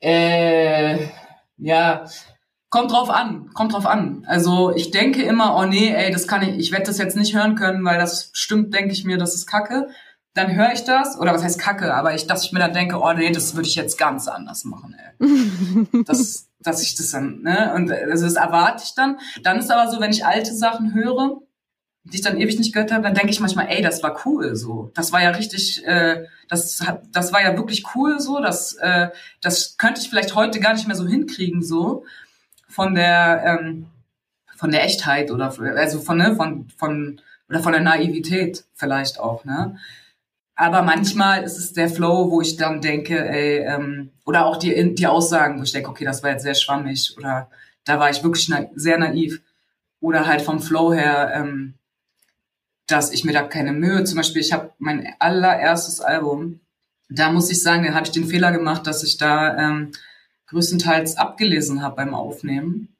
Äh, 0.00 1.08
ja, 1.58 2.04
kommt 2.70 2.92
drauf 2.92 3.10
an, 3.10 3.50
kommt 3.54 3.72
drauf 3.72 3.86
an. 3.86 4.24
Also 4.26 4.74
ich 4.74 4.90
denke 4.90 5.22
immer, 5.22 5.56
oh 5.56 5.64
nee, 5.64 5.90
ey, 5.90 6.10
das 6.10 6.26
kann 6.26 6.42
ich, 6.42 6.58
ich 6.58 6.72
werde 6.72 6.86
das 6.86 6.98
jetzt 6.98 7.16
nicht 7.16 7.34
hören 7.34 7.54
können, 7.54 7.84
weil 7.84 7.98
das 7.98 8.30
stimmt, 8.34 8.74
denke 8.74 8.92
ich 8.92 9.04
mir, 9.04 9.18
das 9.18 9.34
ist 9.34 9.46
Kacke 9.46 9.88
dann 10.36 10.54
höre 10.54 10.72
ich 10.72 10.84
das, 10.84 11.18
oder 11.18 11.32
was 11.32 11.42
heißt 11.42 11.58
Kacke, 11.58 11.94
aber 11.94 12.14
ich, 12.14 12.26
dass 12.26 12.44
ich 12.44 12.52
mir 12.52 12.58
dann 12.58 12.74
denke, 12.74 13.00
oh 13.00 13.12
nee, 13.12 13.32
das 13.32 13.56
würde 13.56 13.68
ich 13.68 13.74
jetzt 13.74 13.98
ganz 13.98 14.28
anders 14.28 14.64
machen, 14.64 14.94
ey. 14.94 16.02
das, 16.04 16.50
dass 16.60 16.82
ich 16.82 16.94
das 16.94 17.10
dann, 17.10 17.40
ne, 17.42 17.72
und 17.74 17.90
also 17.90 18.24
das 18.24 18.34
erwarte 18.34 18.84
ich 18.84 18.94
dann. 18.94 19.18
Dann 19.42 19.58
ist 19.58 19.70
aber 19.70 19.90
so, 19.90 19.98
wenn 19.98 20.10
ich 20.10 20.26
alte 20.26 20.54
Sachen 20.54 20.92
höre, 20.92 21.40
die 22.10 22.16
ich 22.16 22.22
dann 22.22 22.38
ewig 22.38 22.58
nicht 22.58 22.72
gehört 22.72 22.92
habe, 22.92 23.02
dann 23.02 23.14
denke 23.14 23.30
ich 23.30 23.40
manchmal, 23.40 23.68
ey, 23.68 23.82
das 23.82 24.02
war 24.02 24.20
cool 24.24 24.54
so. 24.54 24.90
Das 24.94 25.12
war 25.12 25.22
ja 25.22 25.30
richtig, 25.30 25.84
äh, 25.86 26.26
das, 26.48 26.82
das 27.12 27.32
war 27.32 27.42
ja 27.42 27.56
wirklich 27.56 27.84
cool 27.94 28.20
so. 28.20 28.40
Das, 28.40 28.74
äh, 28.74 29.08
das 29.40 29.76
könnte 29.76 30.00
ich 30.00 30.08
vielleicht 30.08 30.34
heute 30.34 30.60
gar 30.60 30.74
nicht 30.74 30.86
mehr 30.86 30.96
so 30.96 31.06
hinkriegen 31.06 31.62
so 31.62 32.04
von 32.68 32.94
der 32.94 33.42
ähm, 33.44 33.86
von 34.56 34.70
der 34.70 34.84
Echtheit 34.84 35.30
oder 35.30 35.54
also 35.76 36.00
von 36.00 36.16
ne, 36.16 36.34
von 36.34 36.68
von 36.76 37.20
oder 37.48 37.60
von 37.60 37.72
der 37.72 37.82
Naivität 37.82 38.64
vielleicht 38.74 39.20
auch 39.20 39.44
ne. 39.44 39.76
Aber 40.56 40.82
manchmal 40.82 41.42
ist 41.42 41.58
es 41.58 41.74
der 41.74 41.90
Flow, 41.90 42.30
wo 42.30 42.40
ich 42.40 42.56
dann 42.56 42.80
denke, 42.80 43.28
ey, 43.28 43.58
ähm, 43.58 44.10
oder 44.24 44.46
auch 44.46 44.56
die, 44.56 44.94
die 44.94 45.06
Aussagen, 45.06 45.58
wo 45.58 45.62
ich 45.62 45.72
denke, 45.72 45.90
okay, 45.90 46.06
das 46.06 46.22
war 46.22 46.30
jetzt 46.30 46.44
sehr 46.44 46.54
schwammig 46.54 47.14
oder 47.18 47.50
da 47.84 48.00
war 48.00 48.10
ich 48.10 48.22
wirklich 48.24 48.48
na 48.48 48.66
sehr 48.74 48.98
naiv. 48.98 49.42
Oder 50.00 50.26
halt 50.26 50.42
vom 50.42 50.60
Flow 50.60 50.92
her, 50.92 51.32
ähm, 51.34 51.74
dass 52.86 53.12
ich 53.12 53.24
mir 53.24 53.32
da 53.32 53.42
keine 53.42 53.72
Mühe, 53.72 54.04
zum 54.04 54.16
Beispiel, 54.16 54.40
ich 54.40 54.52
habe 54.52 54.72
mein 54.78 55.14
allererstes 55.18 56.00
Album, 56.00 56.60
da 57.08 57.30
muss 57.30 57.50
ich 57.50 57.62
sagen, 57.62 57.84
da 57.84 57.94
habe 57.94 58.06
ich 58.06 58.12
den 58.12 58.26
Fehler 58.26 58.52
gemacht, 58.52 58.86
dass 58.86 59.02
ich 59.02 59.16
da 59.16 59.56
ähm, 59.56 59.92
größtenteils 60.48 61.16
abgelesen 61.16 61.82
habe 61.82 61.96
beim 61.96 62.14
Aufnehmen, 62.14 62.96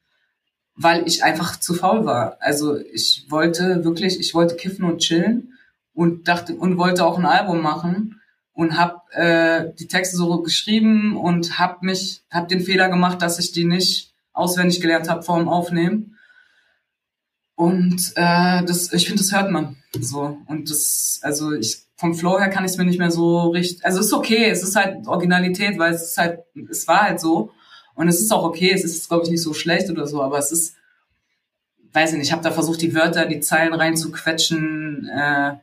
weil 0.74 1.06
ich 1.06 1.24
einfach 1.24 1.58
zu 1.58 1.74
faul 1.74 2.04
war. 2.04 2.36
Also 2.40 2.76
ich 2.76 3.26
wollte 3.28 3.84
wirklich, 3.84 4.20
ich 4.20 4.34
wollte 4.34 4.56
kiffen 4.56 4.84
und 4.84 4.98
chillen 4.98 5.54
und 5.94 6.28
dachte 6.28 6.54
und 6.54 6.76
wollte 6.76 7.04
auch 7.04 7.18
ein 7.18 7.26
Album 7.26 7.62
machen 7.62 8.20
und 8.52 8.76
habe 8.76 9.00
äh, 9.12 9.72
die 9.78 9.88
Texte 9.88 10.16
so 10.16 10.42
geschrieben 10.42 11.16
und 11.16 11.58
habe 11.58 11.84
mich 11.86 12.22
habe 12.30 12.48
den 12.48 12.60
Fehler 12.60 12.88
gemacht, 12.88 13.22
dass 13.22 13.38
ich 13.38 13.52
die 13.52 13.64
nicht 13.64 14.14
auswendig 14.32 14.80
gelernt 14.80 15.08
habe 15.08 15.22
vor 15.22 15.38
dem 15.38 15.48
Aufnehmen. 15.48 16.15
Und 17.56 18.12
äh, 18.16 18.62
das, 18.64 18.92
ich 18.92 19.06
finde, 19.06 19.22
das 19.22 19.32
hört 19.32 19.50
man 19.50 19.76
so. 19.98 20.38
Und 20.46 20.70
das, 20.70 21.20
also 21.22 21.52
ich 21.52 21.86
vom 21.96 22.14
Flow 22.14 22.38
her 22.38 22.50
kann 22.50 22.64
ich 22.64 22.72
es 22.72 22.76
mir 22.76 22.84
nicht 22.84 22.98
mehr 22.98 23.10
so 23.10 23.48
richtig. 23.48 23.84
Also 23.84 24.00
es 24.00 24.06
ist 24.06 24.12
okay, 24.12 24.50
es 24.50 24.62
ist 24.62 24.76
halt 24.76 25.06
Originalität, 25.06 25.78
weil 25.78 25.94
es 25.94 26.02
ist 26.02 26.18
halt, 26.18 26.40
es 26.70 26.86
war 26.86 27.02
halt 27.02 27.20
so. 27.20 27.50
Und 27.94 28.08
es 28.08 28.20
ist 28.20 28.30
auch 28.30 28.44
okay, 28.44 28.70
es 28.72 28.84
ist, 28.84 29.08
glaube 29.08 29.24
ich, 29.24 29.30
nicht 29.30 29.42
so 29.42 29.54
schlecht 29.54 29.88
oder 29.88 30.06
so, 30.06 30.22
aber 30.22 30.38
es 30.38 30.52
ist, 30.52 30.76
weiß 31.92 32.12
ich 32.12 32.18
nicht, 32.18 32.26
ich 32.26 32.32
habe 32.32 32.42
da 32.42 32.50
versucht, 32.50 32.82
die 32.82 32.94
Wörter, 32.94 33.24
die 33.24 33.40
Zeilen 33.40 33.72
reinzuquetschen. 33.72 35.08
Äh, 35.08 35.54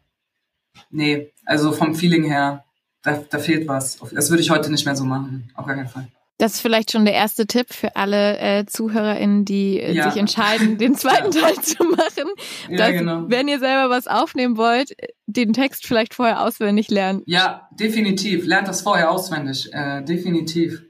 nee, 0.89 1.31
also 1.45 1.71
vom 1.71 1.93
Feeling 1.93 2.23
her, 2.23 2.65
da, 3.03 3.23
da 3.29 3.37
fehlt 3.37 3.67
was. 3.67 3.99
Das 4.11 4.31
würde 4.31 4.41
ich 4.41 4.49
heute 4.49 4.71
nicht 4.71 4.85
mehr 4.85 4.95
so 4.95 5.05
machen, 5.05 5.51
auf 5.53 5.67
gar 5.67 5.75
keinen 5.75 5.87
Fall. 5.87 6.07
Das 6.43 6.55
ist 6.55 6.59
vielleicht 6.59 6.91
schon 6.91 7.05
der 7.05 7.13
erste 7.13 7.47
Tipp 7.47 7.73
für 7.73 7.95
alle 7.95 8.37
äh, 8.37 8.65
ZuhörerInnen, 8.65 9.45
die 9.45 9.79
äh, 9.79 9.93
ja. 9.93 10.11
sich 10.11 10.19
entscheiden, 10.19 10.77
den 10.77 10.93
zweiten 10.93 11.31
ja. 11.31 11.41
Teil 11.41 11.55
zu 11.61 11.85
machen. 11.85 12.33
Dass, 12.69 12.79
ja, 12.79 12.91
genau. 12.91 13.29
Wenn 13.29 13.47
ihr 13.47 13.59
selber 13.59 13.89
was 13.89 14.07
aufnehmen 14.07 14.57
wollt, 14.57 14.93
den 15.25 15.53
Text 15.53 15.87
vielleicht 15.87 16.13
vorher 16.13 16.41
auswendig 16.41 16.89
lernen. 16.89 17.21
Ja, 17.27 17.69
definitiv. 17.71 18.45
Lernt 18.45 18.67
das 18.67 18.81
vorher 18.81 19.09
auswendig. 19.09 19.69
Äh, 19.71 20.03
definitiv. 20.03 20.83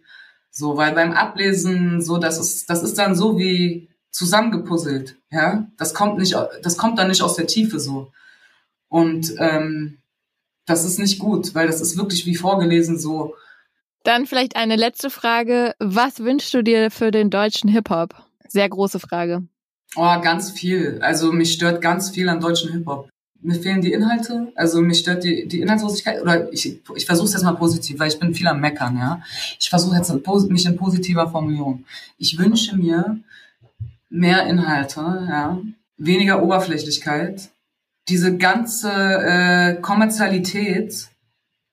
So, 0.50 0.76
weil 0.76 0.94
beim 0.96 1.12
Ablesen, 1.12 2.02
so, 2.02 2.18
das 2.18 2.40
ist, 2.40 2.68
das 2.72 2.82
ist 2.82 2.98
dann 2.98 3.14
so 3.16 3.38
wie 3.38 3.90
zusammengepuzzelt. 4.10 5.18
Ja, 5.30 5.68
das 5.78 5.94
kommt 5.94 6.18
nicht, 6.18 6.36
das 6.64 6.80
kommt 6.80 6.98
dann 6.98 7.10
nicht 7.10 7.22
aus 7.22 7.36
der 7.36 7.46
Tiefe 7.46 7.80
so. 7.80 8.12
Und 8.88 9.36
ähm, 9.38 10.00
das 10.66 10.84
ist 10.84 10.98
nicht 10.98 11.20
gut, 11.20 11.54
weil 11.54 11.68
das 11.68 11.80
ist 11.80 11.96
wirklich 11.96 12.26
wie 12.26 12.36
vorgelesen 12.36 12.98
so. 12.98 13.36
Dann 14.04 14.26
vielleicht 14.26 14.56
eine 14.56 14.76
letzte 14.76 15.10
Frage. 15.10 15.74
Was 15.80 16.20
wünschst 16.20 16.54
du 16.54 16.62
dir 16.62 16.92
für 16.92 17.12
den 17.12 17.30
deutschen 17.30 17.70
Hip-Hop? 17.70 18.16
Sehr 18.48 18.68
große 18.68 19.00
Frage. 19.00 19.44
Oh, 19.96 20.20
ganz 20.22 20.52
viel. 20.52 21.00
Also 21.02 21.32
mich 21.32 21.54
stört 21.54 21.82
ganz 21.82 22.10
viel 22.10 22.28
am 22.28 22.40
deutschen 22.40 22.72
Hip-Hop. 22.74 23.10
Mir 23.42 23.56
fehlen 23.56 23.82
die 23.82 23.92
Inhalte, 23.92 24.54
also 24.56 24.80
mich 24.80 25.00
stört 25.00 25.26
die, 25.26 25.48
die 25.50 25.60
Inhaltslosigkeit, 25.60 26.22
oder 26.22 26.52
ich, 26.54 26.80
ich 26.96 27.06
versuche 27.06 27.28
es 27.28 27.34
jetzt 27.34 27.44
mal 27.44 27.52
positiv, 27.52 28.00
weil 28.00 28.08
ich 28.08 28.18
bin 28.18 28.34
viel 28.34 28.48
am 28.48 28.62
Meckern, 28.62 28.98
ja. 28.98 29.22
Ich 29.60 29.70
versuche 29.70 29.98
jetzt 29.98 30.14
mich 30.50 30.66
in 30.66 30.78
positiver 30.78 31.30
Formulierung. 31.30 31.84
Ich 32.18 32.38
wünsche 32.38 32.78
mir 32.78 33.20
mehr 34.10 34.46
Inhalte, 34.46 35.02
ja, 35.02 35.60
weniger 35.98 36.42
Oberflächlichkeit, 36.42 37.50
diese 38.08 38.38
ganze 38.38 38.90
äh, 38.90 39.76
Kommerzialität, 39.82 41.10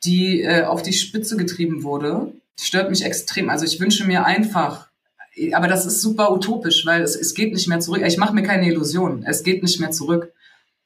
die 0.05 0.43
äh, 0.43 0.65
auf 0.65 0.83
die 0.83 0.93
Spitze 0.93 1.37
getrieben 1.37 1.83
wurde, 1.83 2.33
stört 2.59 2.91
mich 2.91 3.05
extrem. 3.05 3.51
Also 3.51 3.65
ich 3.65 3.81
wünsche 3.81 4.07
mir 4.07 4.25
einfach, 4.25 4.89
aber 5.53 5.69
das 5.69 5.87
ist 5.87 6.01
super 6.01 6.33
utopisch, 6.33 6.85
weil 6.87 7.03
es, 7.03 7.17
es 7.17 7.35
geht 7.35 7.53
nicht 7.53 7.69
mehr 7.69 7.81
zurück. 7.81 8.03
Ich 8.07 8.17
mache 8.17 8.35
mir 8.35 8.43
keine 8.43 8.67
Illusionen. 8.69 9.25
Es 9.25 9.43
geht 9.43 9.63
nicht 9.63 9.81
mehr 9.81 9.91
zurück. 9.91 10.33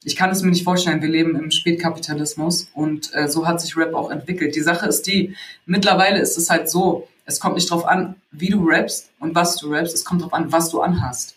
Ich 0.04 0.16
kann 0.16 0.30
es 0.30 0.42
mir 0.42 0.50
nicht 0.50 0.64
vorstellen, 0.64 1.00
wir 1.00 1.08
leben 1.08 1.34
im 1.34 1.50
Spätkapitalismus 1.50 2.68
und 2.74 3.10
äh, 3.14 3.28
so 3.28 3.46
hat 3.46 3.60
sich 3.60 3.76
Rap 3.76 3.94
auch 3.94 4.10
entwickelt. 4.10 4.54
Die 4.54 4.60
Sache 4.60 4.86
ist 4.86 5.06
die, 5.06 5.34
mittlerweile 5.64 6.20
ist 6.20 6.36
es 6.36 6.50
halt 6.50 6.68
so, 6.68 7.08
es 7.24 7.40
kommt 7.40 7.54
nicht 7.54 7.70
drauf 7.70 7.86
an, 7.86 8.16
wie 8.30 8.50
du 8.50 8.68
rappst 8.68 9.08
und 9.18 9.34
was 9.34 9.56
du 9.56 9.72
rappst, 9.72 9.94
es 9.94 10.04
kommt 10.04 10.22
drauf 10.22 10.34
an, 10.34 10.52
was 10.52 10.68
du 10.68 10.82
anhast, 10.82 11.36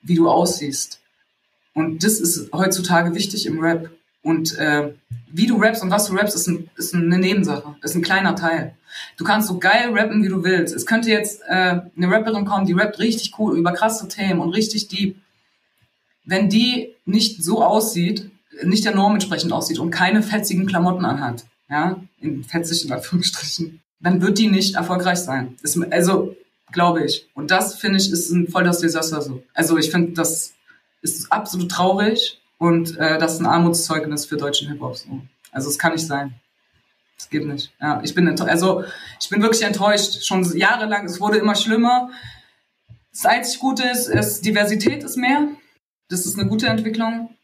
wie 0.00 0.14
du 0.14 0.30
aussiehst. 0.30 1.00
Und 1.74 2.02
das 2.04 2.18
ist 2.18 2.50
heutzutage 2.54 3.14
wichtig 3.14 3.44
im 3.44 3.60
Rap. 3.60 3.90
Und 4.26 4.58
äh, 4.58 4.92
wie 5.32 5.46
du 5.46 5.56
rappst 5.56 5.82
und 5.82 5.90
was 5.90 6.06
du 6.06 6.14
rappst, 6.14 6.34
ist, 6.34 6.48
ein, 6.48 6.68
ist 6.76 6.94
eine 6.94 7.18
Nebensache, 7.18 7.76
ist 7.82 7.94
ein 7.94 8.02
kleiner 8.02 8.34
Teil. 8.34 8.74
Du 9.16 9.24
kannst 9.24 9.48
so 9.48 9.58
geil 9.58 9.90
rappen, 9.92 10.22
wie 10.22 10.28
du 10.28 10.42
willst. 10.42 10.74
Es 10.74 10.86
könnte 10.86 11.10
jetzt 11.10 11.42
äh, 11.48 11.80
eine 11.96 12.10
Rapperin 12.10 12.44
kommen, 12.44 12.66
die 12.66 12.72
rappt 12.72 12.98
richtig 12.98 13.38
cool 13.38 13.56
über 13.56 13.72
krasse 13.72 14.08
Themen 14.08 14.40
und 14.40 14.50
richtig 14.50 14.88
deep 14.88 15.16
wenn 16.26 16.50
die 16.50 16.94
nicht 17.06 17.42
so 17.42 17.64
aussieht, 17.64 18.30
nicht 18.62 18.84
der 18.84 18.94
Norm 18.94 19.14
entsprechend 19.14 19.52
aussieht 19.52 19.78
und 19.78 19.90
keine 19.90 20.22
fetzigen 20.22 20.66
Klamotten 20.66 21.04
anhat, 21.04 21.46
ja, 21.70 22.00
in 22.20 22.44
fetzig 22.44 22.84
in 22.84 22.92
Anführungsstrichen, 22.92 23.80
dann 24.00 24.20
wird 24.20 24.38
die 24.38 24.48
nicht 24.48 24.74
erfolgreich 24.74 25.18
sein. 25.18 25.56
Das, 25.62 25.80
also, 25.90 26.36
glaube 26.72 27.04
ich. 27.04 27.28
Und 27.34 27.50
das, 27.50 27.76
finde 27.76 27.98
ich, 27.98 28.10
ist 28.10 28.30
ein 28.30 28.48
voll 28.48 28.64
das 28.64 28.80
Desaster 28.80 29.22
so. 29.22 29.42
Also, 29.54 29.78
ich 29.78 29.90
finde, 29.90 30.12
das 30.12 30.54
ist 31.00 31.32
absolut 31.32 31.70
traurig 31.70 32.40
und 32.58 32.96
äh, 32.98 33.18
das 33.18 33.34
ist 33.34 33.40
ein 33.40 33.46
Armutszeugnis 33.46 34.26
für 34.26 34.36
deutschen 34.36 34.68
Hip-Hop. 34.68 34.96
So. 34.96 35.20
Also, 35.52 35.68
es 35.68 35.78
kann 35.78 35.92
nicht 35.92 36.06
sein. 36.06 36.34
Das 37.16 37.30
geht 37.30 37.46
nicht. 37.46 37.72
Ja, 37.80 38.00
ich 38.02 38.14
bin 38.14 38.28
also 38.40 38.84
ich 39.20 39.28
bin 39.28 39.42
wirklich 39.42 39.62
enttäuscht. 39.62 40.24
Schon 40.24 40.44
jahrelang, 40.56 41.06
es 41.06 41.20
wurde 41.20 41.38
immer 41.38 41.54
schlimmer. 41.54 42.10
Das 43.10 43.24
einzig 43.24 43.58
Gute 43.58 43.84
ist, 43.84 44.08
ist 44.08 44.44
Diversität 44.44 45.02
ist 45.02 45.16
mehr. 45.16 45.48
Das 46.08 46.26
ist 46.26 46.38
eine 46.38 46.48
gute 46.48 46.66
Entwicklung. 46.66 47.34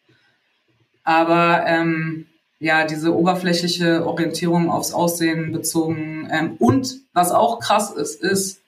Aber 1.04 1.64
ähm, 1.66 2.26
ja, 2.58 2.84
diese 2.84 3.16
oberflächliche 3.16 4.06
Orientierung 4.06 4.70
aufs 4.70 4.92
Aussehen 4.92 5.50
bezogen. 5.52 6.28
Ähm, 6.30 6.56
und 6.58 7.00
was 7.12 7.32
auch 7.32 7.58
krass 7.58 7.90
ist, 7.90 8.22
ist, 8.22 8.61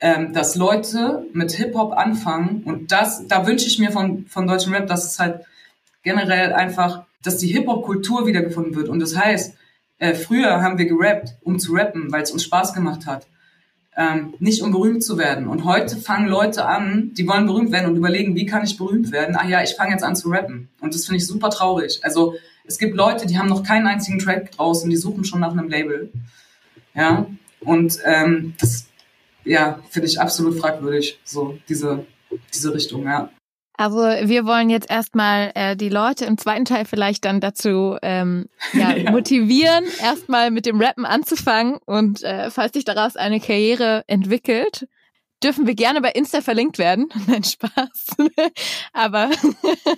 ähm, 0.00 0.32
dass 0.32 0.56
Leute 0.56 1.26
mit 1.32 1.52
Hip-Hop 1.52 1.92
anfangen. 1.92 2.62
Und 2.64 2.92
das, 2.92 3.26
da 3.28 3.46
wünsche 3.46 3.66
ich 3.66 3.78
mir 3.78 3.92
von, 3.92 4.26
von 4.26 4.46
deutschem 4.46 4.72
Rap, 4.72 4.86
dass 4.86 5.04
es 5.04 5.18
halt 5.18 5.44
generell 6.02 6.52
einfach, 6.52 7.04
dass 7.22 7.38
die 7.38 7.48
Hip-Hop-Kultur 7.48 8.26
wiedergefunden 8.26 8.74
wird. 8.74 8.88
Und 8.88 9.00
das 9.00 9.16
heißt, 9.16 9.54
äh, 9.98 10.14
früher 10.14 10.62
haben 10.62 10.78
wir 10.78 10.86
gerappt, 10.86 11.36
um 11.42 11.58
zu 11.58 11.72
rappen, 11.72 12.12
weil 12.12 12.22
es 12.22 12.30
uns 12.30 12.44
Spaß 12.44 12.74
gemacht 12.74 13.06
hat 13.06 13.26
ähm, 13.96 14.34
nicht 14.38 14.62
um 14.62 14.70
berühmt 14.70 15.02
zu 15.02 15.16
werden. 15.16 15.48
Und 15.48 15.64
heute 15.64 15.96
fangen 15.96 16.28
Leute 16.28 16.66
an, 16.66 17.12
die 17.14 17.26
wollen 17.26 17.46
berühmt 17.46 17.72
werden 17.72 17.90
und 17.90 17.96
überlegen, 17.96 18.36
wie 18.36 18.46
kann 18.46 18.64
ich 18.64 18.76
berühmt 18.76 19.10
werden? 19.10 19.36
Ach 19.38 19.48
ja, 19.48 19.62
ich 19.62 19.74
fange 19.74 19.92
jetzt 19.92 20.04
an 20.04 20.14
zu 20.14 20.28
rappen. 20.28 20.68
Und 20.80 20.94
das 20.94 21.06
finde 21.06 21.18
ich 21.18 21.26
super 21.26 21.48
traurig. 21.50 22.00
Also 22.02 22.34
es 22.66 22.78
gibt 22.78 22.94
Leute, 22.94 23.26
die 23.26 23.38
haben 23.38 23.48
noch 23.48 23.62
keinen 23.62 23.86
einzigen 23.86 24.18
Track 24.18 24.52
draußen, 24.52 24.90
die 24.90 24.96
suchen 24.96 25.24
schon 25.24 25.40
nach 25.40 25.52
einem 25.52 25.68
Label. 25.68 26.10
Ja, 26.94 27.26
und 27.60 27.98
ähm, 28.04 28.54
das 28.60 28.85
ja, 29.46 29.80
finde 29.90 30.08
ich 30.08 30.20
absolut 30.20 30.58
fragwürdig, 30.58 31.18
so 31.24 31.58
diese, 31.68 32.04
diese 32.52 32.74
Richtung, 32.74 33.04
ja. 33.04 33.30
Also 33.78 33.98
wir 33.98 34.46
wollen 34.46 34.70
jetzt 34.70 34.90
erstmal 34.90 35.52
äh, 35.54 35.76
die 35.76 35.90
Leute 35.90 36.24
im 36.24 36.38
zweiten 36.38 36.64
Teil 36.64 36.86
vielleicht 36.86 37.26
dann 37.26 37.40
dazu 37.40 37.96
ähm, 38.02 38.46
ja, 38.72 38.92
ja. 38.96 39.10
motivieren, 39.10 39.84
erstmal 40.00 40.50
mit 40.50 40.64
dem 40.64 40.80
Rappen 40.80 41.04
anzufangen 41.04 41.78
und 41.84 42.22
äh, 42.22 42.50
falls 42.50 42.72
sich 42.72 42.84
daraus 42.84 43.16
eine 43.16 43.38
Karriere 43.38 44.02
entwickelt, 44.06 44.88
dürfen 45.42 45.66
wir 45.66 45.74
gerne 45.74 46.00
bei 46.00 46.10
Insta 46.10 46.40
verlinkt 46.40 46.78
werden. 46.78 47.08
Nein, 47.26 47.44
Spaß. 47.44 48.16
aber 48.92 49.30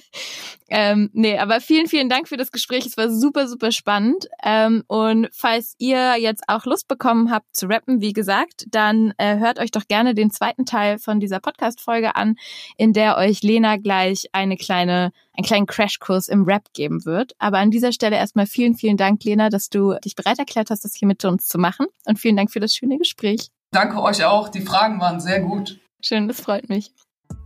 ähm, 0.68 1.10
nee, 1.12 1.38
aber 1.38 1.60
vielen, 1.60 1.86
vielen 1.86 2.08
Dank 2.08 2.28
für 2.28 2.36
das 2.36 2.50
Gespräch. 2.50 2.86
Es 2.86 2.96
war 2.96 3.10
super, 3.10 3.46
super 3.46 3.70
spannend. 3.70 4.28
Ähm, 4.42 4.82
und 4.88 5.28
falls 5.32 5.74
ihr 5.78 6.16
jetzt 6.18 6.44
auch 6.48 6.64
Lust 6.64 6.88
bekommen 6.88 7.30
habt 7.30 7.54
zu 7.54 7.66
rappen, 7.66 8.00
wie 8.00 8.12
gesagt, 8.12 8.66
dann 8.70 9.14
äh, 9.18 9.38
hört 9.38 9.60
euch 9.60 9.70
doch 9.70 9.86
gerne 9.86 10.14
den 10.14 10.30
zweiten 10.30 10.64
Teil 10.64 10.98
von 10.98 11.20
dieser 11.20 11.40
Podcast-Folge 11.40 12.16
an, 12.16 12.36
in 12.76 12.92
der 12.92 13.16
euch 13.16 13.42
Lena 13.42 13.76
gleich 13.76 14.28
eine 14.32 14.56
kleine, 14.56 15.12
einen 15.36 15.46
kleinen 15.46 15.66
Crashkurs 15.66 16.28
im 16.28 16.44
Rap 16.44 16.72
geben 16.72 17.04
wird. 17.04 17.32
Aber 17.38 17.58
an 17.58 17.70
dieser 17.70 17.92
Stelle 17.92 18.16
erstmal 18.16 18.46
vielen, 18.46 18.74
vielen 18.74 18.96
Dank, 18.96 19.22
Lena, 19.22 19.50
dass 19.50 19.68
du 19.68 19.94
dich 20.04 20.16
bereit 20.16 20.38
erklärt 20.38 20.70
hast, 20.70 20.84
das 20.84 20.94
hier 20.94 21.06
mit 21.06 21.24
uns 21.24 21.46
zu 21.46 21.58
machen. 21.58 21.86
Und 22.06 22.18
vielen 22.18 22.36
Dank 22.36 22.50
für 22.50 22.60
das 22.60 22.74
schöne 22.74 22.98
Gespräch. 22.98 23.50
Danke 23.70 24.02
euch 24.02 24.24
auch. 24.24 24.48
Die 24.48 24.62
Fragen 24.62 25.00
waren 25.00 25.20
sehr 25.20 25.40
gut. 25.40 25.78
Schön, 26.00 26.28
das 26.28 26.40
freut 26.40 26.68
mich. 26.68 26.92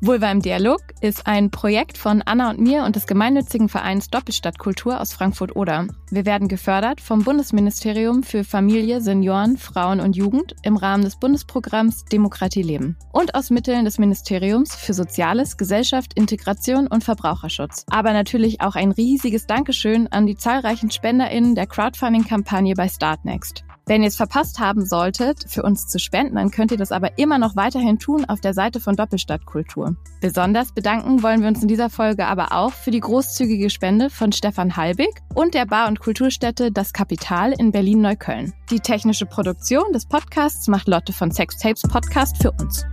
Vulva 0.04 0.32
im 0.32 0.42
Dialog 0.42 0.80
ist 1.00 1.28
ein 1.28 1.52
Projekt 1.52 1.96
von 1.96 2.22
Anna 2.22 2.50
und 2.50 2.58
mir 2.58 2.82
und 2.84 2.96
des 2.96 3.06
gemeinnützigen 3.06 3.68
Vereins 3.68 4.10
Doppelstadtkultur 4.10 5.00
aus 5.00 5.12
Frankfurt-Oder. 5.12 5.86
Wir 6.10 6.26
werden 6.26 6.48
gefördert 6.48 7.00
vom 7.00 7.22
Bundesministerium 7.22 8.24
für 8.24 8.42
Familie, 8.42 9.00
Senioren, 9.00 9.56
Frauen 9.56 10.00
und 10.00 10.16
Jugend 10.16 10.56
im 10.62 10.76
Rahmen 10.76 11.04
des 11.04 11.20
Bundesprogramms 11.20 12.04
Demokratie 12.06 12.62
leben 12.62 12.96
und 13.12 13.36
aus 13.36 13.50
Mitteln 13.50 13.84
des 13.84 13.98
Ministeriums 13.98 14.74
für 14.74 14.92
Soziales, 14.92 15.56
Gesellschaft, 15.56 16.14
Integration 16.14 16.88
und 16.88 17.04
Verbraucherschutz. 17.04 17.84
Aber 17.88 18.12
natürlich 18.12 18.60
auch 18.60 18.74
ein 18.74 18.90
riesiges 18.90 19.46
Dankeschön 19.46 20.08
an 20.08 20.26
die 20.26 20.36
zahlreichen 20.36 20.90
SpenderInnen 20.90 21.54
der 21.54 21.68
Crowdfunding-Kampagne 21.68 22.74
bei 22.74 22.88
Startnext. 22.88 23.62
Wenn 23.92 24.00
ihr 24.00 24.08
es 24.08 24.16
verpasst 24.16 24.58
haben 24.58 24.86
solltet, 24.86 25.44
für 25.46 25.62
uns 25.64 25.86
zu 25.86 25.98
spenden, 25.98 26.36
dann 26.36 26.50
könnt 26.50 26.70
ihr 26.70 26.78
das 26.78 26.92
aber 26.92 27.18
immer 27.18 27.36
noch 27.36 27.56
weiterhin 27.56 27.98
tun 27.98 28.24
auf 28.24 28.40
der 28.40 28.54
Seite 28.54 28.80
von 28.80 28.96
Doppelstadtkultur. 28.96 29.96
Besonders 30.22 30.72
bedanken 30.72 31.22
wollen 31.22 31.42
wir 31.42 31.48
uns 31.48 31.60
in 31.60 31.68
dieser 31.68 31.90
Folge 31.90 32.26
aber 32.26 32.52
auch 32.52 32.72
für 32.72 32.90
die 32.90 33.00
großzügige 33.00 33.68
Spende 33.68 34.08
von 34.08 34.32
Stefan 34.32 34.78
Halbig 34.78 35.10
und 35.34 35.52
der 35.52 35.66
Bar- 35.66 35.88
und 35.88 36.00
Kulturstätte 36.00 36.72
Das 36.72 36.94
Kapital 36.94 37.52
in 37.52 37.70
Berlin-Neukölln. 37.70 38.54
Die 38.70 38.80
technische 38.80 39.26
Produktion 39.26 39.92
des 39.92 40.06
Podcasts 40.06 40.68
macht 40.68 40.88
Lotte 40.88 41.12
von 41.12 41.30
Sex 41.30 41.58
Tapes 41.58 41.82
Podcast 41.82 42.40
für 42.40 42.52
uns. 42.52 42.86